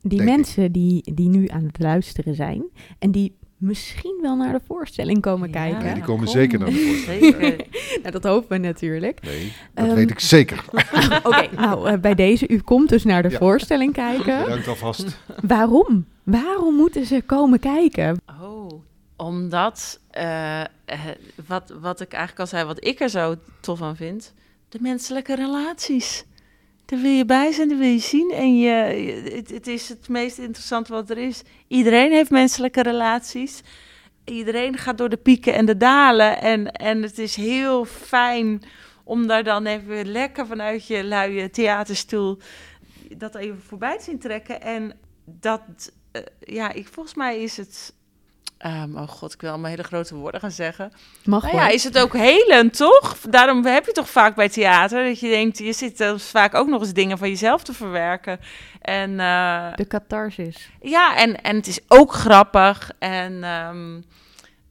Die 0.02 0.24
mensen 0.24 0.72
die, 0.72 1.14
die 1.14 1.30
nu 1.30 1.48
aan 1.48 1.64
het 1.64 1.80
luisteren 1.80 2.36
zijn 2.36 2.64
en 3.00 3.12
die 3.12 3.36
misschien 3.58 4.20
wel 4.22 4.36
naar 4.36 4.54
de 4.54 4.60
voorstelling 4.66 5.22
komen 5.22 5.48
ja, 5.48 5.54
kijken. 5.54 5.84
Nee, 5.84 5.94
die 5.94 6.04
komen 6.04 6.28
zeker 6.28 6.60
naar 6.60 6.70
de 6.70 6.86
voorstelling. 6.88 7.68
nou, 8.02 8.12
dat 8.12 8.24
hopen 8.24 8.50
we 8.50 8.58
natuurlijk. 8.58 9.22
Nee, 9.22 9.54
dat 9.74 9.88
um, 9.88 9.96
weet 9.96 10.10
ik 10.10 10.20
zeker. 10.20 10.66
Oké, 11.24 11.48
nou 11.56 11.92
uh, 11.92 11.98
bij 12.00 12.16
deze, 12.16 12.48
u 12.48 12.60
komt 12.60 12.90
dus 12.90 13.04
naar 13.04 13.24
de 13.24 13.30
ja. 13.30 13.38
voorstelling 13.38 13.94
kijken. 13.94 14.44
Bedankt 14.44 14.68
alvast. 14.68 15.20
Waarom? 15.42 16.06
Waarom 16.24 16.76
moeten 16.76 17.06
ze 17.06 17.24
komen 17.26 17.60
kijken? 17.60 18.22
Oh, 18.42 18.84
omdat, 19.16 20.00
uh, 20.18 20.62
wat, 21.48 21.70
wat 21.80 22.00
ik 22.00 22.12
eigenlijk 22.12 22.40
al 22.40 22.48
zei, 22.48 22.66
wat 22.66 22.86
ik 22.86 23.00
er 23.00 23.10
zo 23.10 23.36
tof 23.62 23.82
aan 23.82 23.96
vind, 23.96 24.34
de 24.70 24.78
menselijke 24.82 25.36
relaties. 25.36 26.26
Daar 26.86 27.00
wil 27.00 27.12
je 27.12 27.26
bij 27.26 27.52
zijn, 27.52 27.70
daar 27.70 27.78
wil 27.78 27.88
je 27.88 28.00
zien. 28.00 28.32
En 28.32 28.58
je, 28.58 28.72
het, 29.34 29.50
het, 29.50 29.68
is 29.68 29.90
het 29.90 30.10
meest 30.10 30.38
interessante 30.38 30.94
wat 30.94 31.10
er 31.10 31.18
is. 31.18 31.42
Iedereen 31.68 32.12
heeft 32.12 32.30
menselijke 32.30 32.82
relaties. 32.82 33.62
Iedereen 34.26 34.78
gaat 34.78 34.98
door 34.98 35.10
de 35.10 35.18
pieken 35.18 35.54
en 35.54 35.66
de 35.66 35.78
dalen. 35.78 36.42
En, 36.42 36.72
en 36.72 37.02
het 37.02 37.18
is 37.18 37.36
heel 37.36 37.86
fijn 37.86 38.62
om 39.04 39.28
daar 39.28 39.44
dan 39.44 39.66
even 39.66 40.12
lekker 40.12 40.48
vanuit 40.48 40.88
je 40.88 41.04
luie 41.04 41.50
theaterstoel 41.50 42.38
dat 43.18 43.36
even 43.36 43.62
voorbij 43.62 43.98
te 43.98 44.04
zien 44.04 44.20
trekken. 44.20 44.62
En 44.62 44.94
dat, 45.26 45.62
uh, 46.12 46.22
ja, 46.40 46.72
ik, 46.72 46.88
volgens 46.88 47.16
mij 47.16 47.42
is 47.42 47.58
het 47.58 47.94
Um, 48.66 48.98
oh 48.98 49.08
god, 49.08 49.34
ik 49.34 49.42
wil 49.42 49.50
allemaal 49.50 49.70
hele 49.70 49.84
grote 49.84 50.16
woorden 50.16 50.40
gaan 50.40 50.52
zeggen. 50.52 50.92
Mag 51.26 51.44
nou 51.44 51.56
ja, 51.56 51.68
is 51.68 51.84
het 51.84 52.00
ook 52.00 52.14
helend, 52.14 52.78
toch? 52.78 53.18
Daarom 53.30 53.66
heb 53.66 53.86
je 53.86 53.92
toch 53.92 54.10
vaak 54.10 54.36
bij 54.36 54.50
theater 54.50 55.06
dat 55.06 55.20
je 55.20 55.30
denkt, 55.30 55.58
je 55.58 55.74
zit 55.74 56.14
vaak 56.18 56.56
ook 56.56 56.68
nog 56.68 56.82
eens 56.82 56.94
dingen 56.94 57.18
van 57.18 57.30
jezelf 57.30 57.64
te 57.64 57.74
verwerken. 57.74 58.40
En, 58.82 59.12
uh, 59.12 59.76
de 59.76 59.88
catharsis. 59.88 60.70
Ja, 60.82 61.16
en, 61.18 61.42
en 61.42 61.56
het 61.56 61.68
is 61.68 61.80
ook 61.88 62.14
grappig. 62.14 62.92
En, 63.00 63.44
um, 63.44 64.04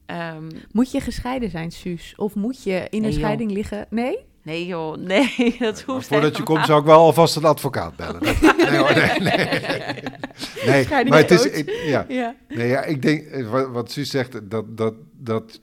um, 0.05 0.47
moet 0.71 0.91
je 0.91 1.01
gescheiden 1.01 1.49
zijn, 1.49 1.71
Suus? 1.71 2.13
Of 2.15 2.35
moet 2.35 2.63
je 2.63 2.87
in 2.89 3.03
een 3.03 3.13
scheiding 3.13 3.51
liggen? 3.51 3.85
Nee? 3.89 4.17
Nee 4.43 4.65
joh, 4.65 4.97
nee, 4.97 5.35
dat 5.59 5.81
hoeft 5.81 6.07
Voordat 6.07 6.37
je 6.37 6.43
komt 6.43 6.65
zou 6.65 6.79
ik 6.79 6.85
wel 6.85 6.99
alvast 6.99 7.35
een 7.35 7.43
advocaat 7.43 7.95
bellen. 7.95 8.21
nee 8.69 8.77
hoor, 8.77 8.93
nee, 8.93 9.19
nee. 9.19 10.85
nee 10.89 11.05
maar 11.05 11.17
het 11.17 11.31
is... 11.31 11.45
Ik, 11.45 11.69
ja. 11.85 12.05
ja. 12.07 12.35
Nee, 12.47 12.67
ja, 12.67 12.83
ik 12.83 13.01
denk, 13.01 13.27
eh, 13.27 13.49
wat, 13.49 13.69
wat 13.69 13.91
Suus 13.91 14.09
zegt, 14.09 14.49
dat, 14.49 14.77
dat, 14.77 14.93
dat 15.17 15.59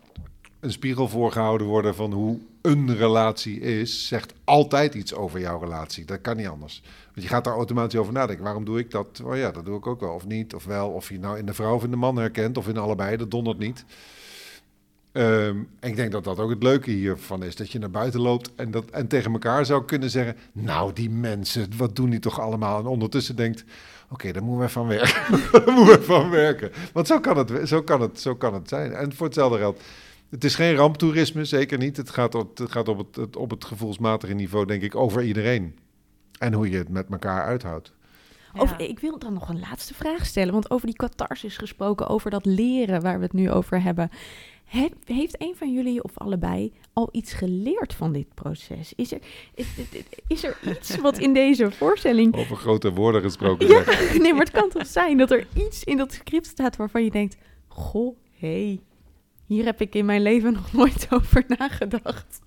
een 0.60 0.72
spiegel 0.72 1.08
voorgehouden 1.08 1.66
worden 1.66 1.94
van 1.94 2.12
hoe 2.12 2.38
een 2.62 2.96
relatie 2.96 3.60
is, 3.60 4.06
zegt 4.06 4.34
altijd 4.44 4.94
iets 4.94 5.14
over 5.14 5.40
jouw 5.40 5.58
relatie. 5.58 6.04
Dat 6.04 6.20
kan 6.20 6.36
niet 6.36 6.48
anders. 6.48 6.82
Want 7.14 7.22
je 7.22 7.28
gaat 7.28 7.44
daar 7.44 7.54
automatisch 7.54 7.98
over 7.98 8.12
nadenken. 8.12 8.44
Waarom 8.44 8.64
doe 8.64 8.78
ik 8.78 8.90
dat? 8.90 9.20
Oh 9.24 9.36
ja, 9.36 9.50
dat 9.50 9.64
doe 9.64 9.76
ik 9.76 9.86
ook 9.86 10.00
wel. 10.00 10.14
Of 10.14 10.26
niet, 10.26 10.54
of 10.54 10.64
wel. 10.64 10.88
Of 10.88 11.08
je 11.08 11.18
nou 11.18 11.38
in 11.38 11.46
de 11.46 11.54
vrouw 11.54 11.74
of 11.74 11.84
in 11.84 11.90
de 11.90 11.96
man 11.96 12.16
herkent, 12.16 12.58
of 12.58 12.68
in 12.68 12.76
allebei, 12.76 13.16
dat 13.16 13.30
dondert 13.30 13.58
niet. 13.58 13.84
En 15.12 15.68
ik 15.80 15.96
denk 15.96 16.12
dat 16.12 16.24
dat 16.24 16.38
ook 16.38 16.50
het 16.50 16.62
leuke 16.62 16.90
hiervan 16.90 17.44
is. 17.44 17.56
Dat 17.56 17.70
je 17.70 17.78
naar 17.78 17.90
buiten 17.90 18.20
loopt 18.20 18.50
en, 18.54 18.70
dat, 18.70 18.90
en 18.90 19.06
tegen 19.06 19.32
elkaar 19.32 19.66
zou 19.66 19.84
kunnen 19.84 20.10
zeggen... 20.10 20.36
Nou, 20.52 20.92
die 20.92 21.10
mensen, 21.10 21.68
wat 21.76 21.96
doen 21.96 22.10
die 22.10 22.18
toch 22.18 22.40
allemaal? 22.40 22.78
En 22.78 22.86
ondertussen 22.86 23.36
denkt... 23.36 23.64
Oké, 24.04 24.12
okay, 24.12 24.32
daar 24.32 24.42
moeten 24.42 24.64
we 24.66 24.72
van 24.72 24.86
werken. 24.86 25.22
moeten 25.74 25.98
we 25.98 26.02
van 26.02 26.30
werken. 26.30 26.70
Want 26.92 27.06
zo 27.06 27.20
kan, 27.20 27.36
het, 27.36 27.68
zo, 27.68 27.82
kan 27.82 28.00
het, 28.00 28.20
zo 28.20 28.34
kan 28.34 28.54
het 28.54 28.68
zijn. 28.68 28.92
En 28.92 29.14
voor 29.14 29.26
hetzelfde 29.26 29.58
geld... 29.58 29.80
Het 30.30 30.44
is 30.44 30.54
geen 30.54 30.74
ramptoerisme, 30.74 31.44
zeker 31.44 31.78
niet. 31.78 31.96
Het 31.96 32.10
gaat 32.10 32.32
het, 32.32 32.62
gaat 32.64 32.88
op 32.88 33.14
het, 33.14 33.36
op 33.36 33.50
het 33.50 33.64
gevoelsmatige 33.64 34.34
niveau, 34.34 34.66
denk 34.66 34.82
ik, 34.82 34.94
over 34.94 35.22
iedereen. 35.22 35.78
En 36.38 36.52
hoe 36.52 36.70
je 36.70 36.76
het 36.76 36.88
met 36.88 37.06
elkaar 37.10 37.44
uithoudt. 37.44 37.92
Over, 38.56 38.80
ik 38.80 38.98
wil 38.98 39.18
dan 39.18 39.32
nog 39.32 39.48
een 39.48 39.60
laatste 39.60 39.94
vraag 39.94 40.26
stellen. 40.26 40.52
Want 40.52 40.70
over 40.70 40.86
die 40.86 40.96
catharsis 40.96 41.56
gesproken, 41.56 42.08
over 42.08 42.30
dat 42.30 42.44
leren 42.44 43.02
waar 43.02 43.18
we 43.18 43.24
het 43.24 43.32
nu 43.32 43.50
over 43.50 43.82
hebben 43.82 44.10
heeft 45.04 45.40
een 45.40 45.54
van 45.56 45.72
jullie 45.72 46.02
of 46.02 46.18
allebei 46.18 46.72
al 46.92 47.08
iets 47.12 47.32
geleerd 47.32 47.94
van 47.94 48.12
dit 48.12 48.34
proces? 48.34 48.92
Is 48.94 49.12
er, 49.12 49.20
is, 49.54 49.66
is 50.26 50.44
er 50.44 50.58
iets 50.76 50.96
wat 50.96 51.18
in 51.18 51.32
deze 51.32 51.70
voorstelling... 51.70 52.34
Over 52.34 52.56
grote 52.56 52.92
woorden 52.92 53.22
gesproken. 53.22 53.68
ja, 53.68 53.84
nee, 54.22 54.32
maar 54.32 54.44
het 54.44 54.50
kan 54.50 54.68
toch 54.68 54.86
zijn 54.86 55.16
dat 55.16 55.30
er 55.30 55.46
iets 55.54 55.84
in 55.84 55.96
dat 55.96 56.12
script 56.12 56.46
staat 56.46 56.76
waarvan 56.76 57.04
je 57.04 57.10
denkt... 57.10 57.36
Goh, 57.68 58.16
hé, 58.30 58.66
hey, 58.66 58.80
hier 59.46 59.64
heb 59.64 59.80
ik 59.80 59.94
in 59.94 60.04
mijn 60.04 60.22
leven 60.22 60.52
nog 60.60 60.72
nooit 60.72 61.06
over 61.10 61.44
nagedacht. 61.58 62.40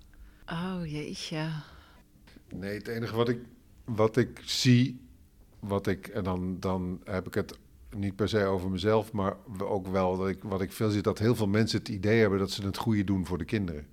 Oh, 0.45 0.79
jeetje. 0.85 1.49
Nee, 2.55 2.77
het 2.77 2.87
enige 2.87 3.15
wat 3.15 3.29
ik, 3.29 3.39
wat 3.85 4.17
ik 4.17 4.41
zie, 4.45 4.99
wat 5.67 5.87
ik... 5.87 6.07
En 6.07 6.23
dan, 6.23 6.59
dan 6.59 7.01
heb 7.03 7.27
ik 7.27 7.33
het 7.33 7.57
niet 7.95 8.15
per 8.15 8.29
se 8.29 8.43
over 8.43 8.69
mezelf, 8.69 9.11
maar 9.11 9.35
ook 9.59 9.87
wel 9.87 10.17
dat 10.17 10.27
ik, 10.27 10.43
wat 10.43 10.61
ik 10.61 10.71
veel 10.71 10.89
zie, 10.89 11.01
dat 11.01 11.19
heel 11.19 11.35
veel 11.35 11.47
mensen 11.47 11.79
het 11.79 11.89
idee 11.89 12.19
hebben 12.19 12.39
dat 12.39 12.51
ze 12.51 12.65
het 12.65 12.77
goede 12.77 13.03
doen 13.03 13.25
voor 13.25 13.37
de 13.37 13.45
kinderen. 13.45 13.87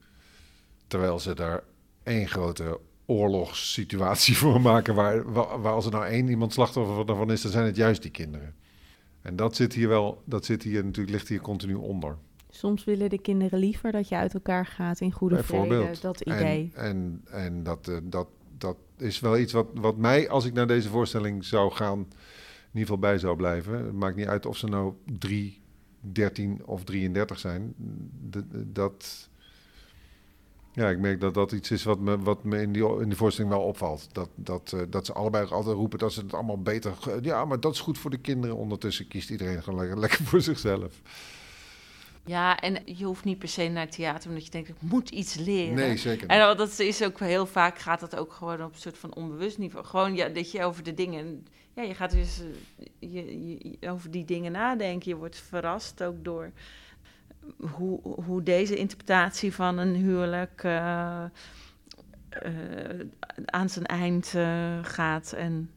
Terwijl 0.86 1.18
ze 1.18 1.34
daar 1.34 1.62
één 2.02 2.28
grote 2.28 2.80
oorlogssituatie 3.06 4.36
voor 4.42 4.60
maken, 4.60 4.94
waar, 4.94 5.32
waar 5.32 5.72
als 5.72 5.84
er 5.84 5.92
nou 5.92 6.06
één 6.06 6.28
iemand 6.28 6.52
slachtoffer 6.52 7.16
van 7.16 7.32
is, 7.32 7.42
dan 7.42 7.52
zijn 7.52 7.66
het 7.66 7.76
juist 7.76 8.02
die 8.02 8.10
kinderen. 8.10 8.54
En 9.22 9.36
dat 9.36 9.56
zit 9.56 9.74
hier 9.74 9.88
wel, 9.88 10.22
dat 10.24 10.44
zit 10.44 10.62
hier 10.62 10.84
natuurlijk, 10.84 11.10
ligt 11.10 11.28
hier 11.28 11.40
continu 11.40 11.74
onder. 11.74 12.16
Soms 12.50 12.84
willen 12.84 13.10
de 13.10 13.20
kinderen 13.20 13.58
liever 13.58 13.92
dat 13.92 14.08
je 14.08 14.16
uit 14.16 14.34
elkaar 14.34 14.66
gaat 14.66 15.00
in 15.00 15.12
goede 15.12 15.42
vrede, 15.42 15.92
dat 16.00 16.20
idee. 16.20 16.70
En, 16.74 16.84
en, 16.84 17.22
en 17.30 17.62
dat, 17.62 17.88
uh, 17.88 17.94
dat, 17.94 18.10
dat 18.10 18.28
is 19.00 19.20
wel 19.20 19.38
iets 19.38 19.52
wat, 19.52 19.66
wat 19.74 19.96
mij, 19.96 20.28
als 20.28 20.44
ik 20.44 20.52
naar 20.52 20.66
deze 20.66 20.88
voorstelling 20.88 21.44
zou 21.44 21.72
gaan, 21.72 21.98
in 21.98 22.78
ieder 22.78 22.80
geval 22.80 22.98
bij 22.98 23.18
zou 23.18 23.36
blijven. 23.36 23.84
Het 23.84 23.92
maakt 23.92 24.16
niet 24.16 24.26
uit 24.26 24.46
of 24.46 24.56
ze 24.56 24.66
nou 24.66 24.94
3, 25.18 25.60
13 26.00 26.62
of 26.64 26.84
33 26.84 27.38
zijn. 27.38 27.74
dat. 28.66 29.28
Ja, 30.72 30.88
ik 30.88 30.98
merk 30.98 31.20
dat 31.20 31.34
dat 31.34 31.52
iets 31.52 31.70
is 31.70 31.84
wat 31.84 31.98
me, 31.98 32.18
wat 32.18 32.44
me 32.44 32.60
in, 32.60 32.72
die, 32.72 32.84
in 33.00 33.08
die 33.08 33.16
voorstelling 33.16 33.52
wel 33.52 33.62
opvalt. 33.62 34.08
Dat, 34.12 34.28
dat, 34.34 34.72
uh, 34.74 34.80
dat 34.88 35.06
ze 35.06 35.12
allebei 35.12 35.46
altijd 35.46 35.76
roepen 35.76 35.98
dat 35.98 36.12
ze 36.12 36.20
het 36.20 36.34
allemaal 36.34 36.62
beter... 36.62 36.92
Ja, 37.22 37.44
maar 37.44 37.60
dat 37.60 37.72
is 37.72 37.80
goed 37.80 37.98
voor 37.98 38.10
de 38.10 38.18
kinderen. 38.18 38.56
Ondertussen 38.56 39.08
kiest 39.08 39.30
iedereen 39.30 39.62
gewoon 39.62 39.78
lekker, 39.78 39.98
lekker 39.98 40.24
voor 40.24 40.40
zichzelf. 40.40 41.00
Ja, 42.24 42.58
en 42.58 42.82
je 42.84 43.04
hoeft 43.04 43.24
niet 43.24 43.38
per 43.38 43.48
se 43.48 43.68
naar 43.68 43.88
theater 43.88 44.28
omdat 44.28 44.44
je 44.44 44.50
denkt, 44.50 44.68
ik 44.68 44.80
moet 44.80 45.10
iets 45.10 45.34
leren. 45.34 45.74
Nee, 45.74 45.96
zeker 45.96 46.20
niet. 46.20 46.30
En 46.30 46.56
dat 46.56 46.78
is 46.78 47.02
ook 47.02 47.18
heel 47.18 47.46
vaak, 47.46 47.78
gaat 47.78 48.00
dat 48.00 48.16
ook 48.16 48.32
gewoon 48.32 48.64
op 48.64 48.72
een 48.72 48.80
soort 48.80 48.98
van 48.98 49.14
onbewust 49.14 49.58
niveau. 49.58 49.86
Gewoon 49.86 50.14
ja, 50.14 50.28
dat 50.28 50.50
je 50.50 50.64
over 50.64 50.82
de 50.82 50.94
dingen 50.94 51.44
ja, 51.74 51.82
je 51.82 51.94
gaat 51.94 52.10
dus 52.10 52.40
uh, 52.40 53.12
je, 53.12 53.78
je, 53.80 53.88
over 53.88 54.10
die 54.10 54.24
dingen 54.24 54.52
nadenken. 54.52 55.10
Je 55.10 55.16
wordt 55.16 55.36
verrast 55.36 56.02
ook 56.02 56.24
door 56.24 56.50
hoe, 57.56 58.00
hoe 58.02 58.42
deze 58.42 58.76
interpretatie 58.76 59.54
van 59.54 59.78
een 59.78 59.94
huwelijk 59.94 60.62
uh, 60.62 61.24
uh, 62.42 63.00
aan 63.44 63.68
zijn 63.68 63.86
eind 63.86 64.34
gaat. 64.82 65.32
En 65.32 65.70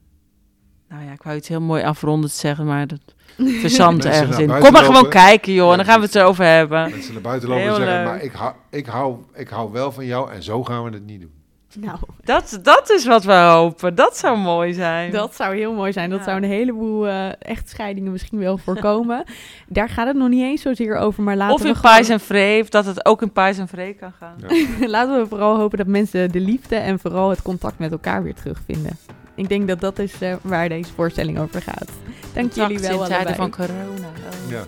nou 0.93 1.05
ja, 1.05 1.11
ik 1.11 1.23
wou 1.23 1.35
iets 1.35 1.47
heel 1.47 1.61
mooi 1.61 1.83
afrondend 1.83 2.31
zeggen, 2.31 2.65
maar 2.65 2.87
dat 2.87 2.99
verzandt 3.61 4.05
ergens 4.05 4.39
in. 4.39 4.59
Kom 4.59 4.71
maar 4.71 4.83
gewoon 4.83 5.09
kijken, 5.09 5.53
joh, 5.53 5.71
en 5.71 5.77
dan 5.77 5.85
gaan 5.85 5.99
we 5.99 6.05
het 6.05 6.15
erover 6.15 6.45
hebben. 6.45 6.89
Mensen 6.89 7.13
naar 7.13 7.21
buiten 7.21 7.49
lopen 7.49 7.65
en 7.65 7.75
zeggen, 7.75 8.03
maar 8.03 8.21
ik 8.21 8.31
hou, 8.31 8.53
ik, 8.69 8.85
hou, 8.85 9.17
ik 9.33 9.49
hou 9.49 9.71
wel 9.71 9.91
van 9.91 10.05
jou 10.05 10.31
en 10.31 10.43
zo 10.43 10.63
gaan 10.63 10.83
we 10.83 10.89
het 10.89 11.05
niet 11.05 11.21
doen. 11.21 11.31
Nou. 11.79 11.97
Dat, 12.23 12.59
dat 12.61 12.89
is 12.89 13.05
wat 13.05 13.23
we 13.23 13.33
hopen. 13.33 13.95
Dat 13.95 14.17
zou 14.17 14.37
mooi 14.37 14.73
zijn. 14.73 15.11
Dat 15.11 15.35
zou 15.35 15.55
heel 15.55 15.73
mooi 15.73 15.91
zijn. 15.91 16.09
Dat 16.09 16.23
zou 16.23 16.37
een 16.37 16.49
heleboel 16.49 17.07
uh, 17.07 17.29
echtscheidingen 17.39 18.11
misschien 18.11 18.39
wel 18.39 18.57
voorkomen. 18.57 19.23
Daar 19.67 19.89
gaat 19.89 20.07
het 20.07 20.15
nog 20.15 20.29
niet 20.29 20.43
eens 20.43 20.61
zozeer 20.61 20.95
over, 20.95 21.23
maar 21.23 21.35
laten 21.35 21.55
of 21.55 21.61
we... 21.61 21.69
Of 21.69 21.75
in 21.75 21.81
Pais 21.81 22.09
en 22.09 22.19
Vree, 22.19 22.63
dat 22.63 22.85
het 22.85 23.05
ook 23.05 23.21
in 23.21 23.31
Pais 23.31 23.57
en 23.57 23.67
Vree 23.67 23.93
kan 23.93 24.13
gaan. 24.19 24.35
Ja. 24.37 24.87
laten 24.97 25.21
we 25.21 25.27
vooral 25.27 25.57
hopen 25.57 25.77
dat 25.77 25.87
mensen 25.87 26.31
de 26.31 26.39
liefde 26.39 26.75
en 26.75 26.99
vooral 26.99 27.29
het 27.29 27.41
contact 27.41 27.79
met 27.79 27.91
elkaar 27.91 28.23
weer 28.23 28.35
terugvinden. 28.35 28.97
Ik 29.35 29.49
denk 29.49 29.67
dat 29.67 29.79
dat 29.79 29.99
is 29.99 30.13
uh, 30.21 30.35
waar 30.41 30.69
deze 30.69 30.93
voorstelling 30.95 31.39
over 31.39 31.61
gaat. 31.61 31.89
Dank 32.33 32.51
contact 32.51 32.55
jullie 32.55 32.79
wel 32.79 33.01
in 33.01 33.09
tijden 33.09 33.35
van 33.35 33.51
corona. 33.51 33.83
Oh. 33.85 34.49
Ja. 34.49 34.63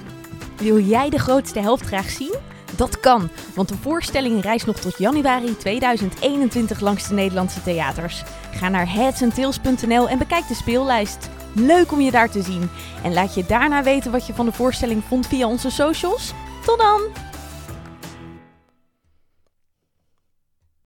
Wil 0.64 0.78
jij 0.78 1.10
de 1.10 1.18
grootste 1.18 1.60
helft 1.60 1.86
graag 1.86 2.10
zien? 2.10 2.34
Dat 2.76 3.00
kan, 3.00 3.28
want 3.54 3.68
de 3.68 3.76
voorstelling 3.76 4.42
reist 4.42 4.66
nog 4.66 4.76
tot 4.76 4.98
januari 4.98 5.56
2021 5.56 6.80
langs 6.80 7.08
de 7.08 7.14
Nederlandse 7.14 7.62
theaters. 7.62 8.22
Ga 8.54 8.68
naar 8.68 8.92
headsandtails.nl 8.92 10.08
en 10.08 10.18
bekijk 10.18 10.48
de 10.48 10.54
speellijst. 10.54 11.30
Leuk 11.54 11.92
om 11.92 12.00
je 12.00 12.10
daar 12.10 12.30
te 12.30 12.42
zien. 12.42 12.70
En 13.02 13.12
laat 13.12 13.34
je 13.34 13.46
daarna 13.46 13.82
weten 13.82 14.12
wat 14.12 14.26
je 14.26 14.34
van 14.34 14.46
de 14.46 14.52
voorstelling 14.52 15.02
vond 15.04 15.26
via 15.26 15.46
onze 15.48 15.70
socials. 15.70 16.32
Tot 16.64 16.78
dan! 16.78 17.29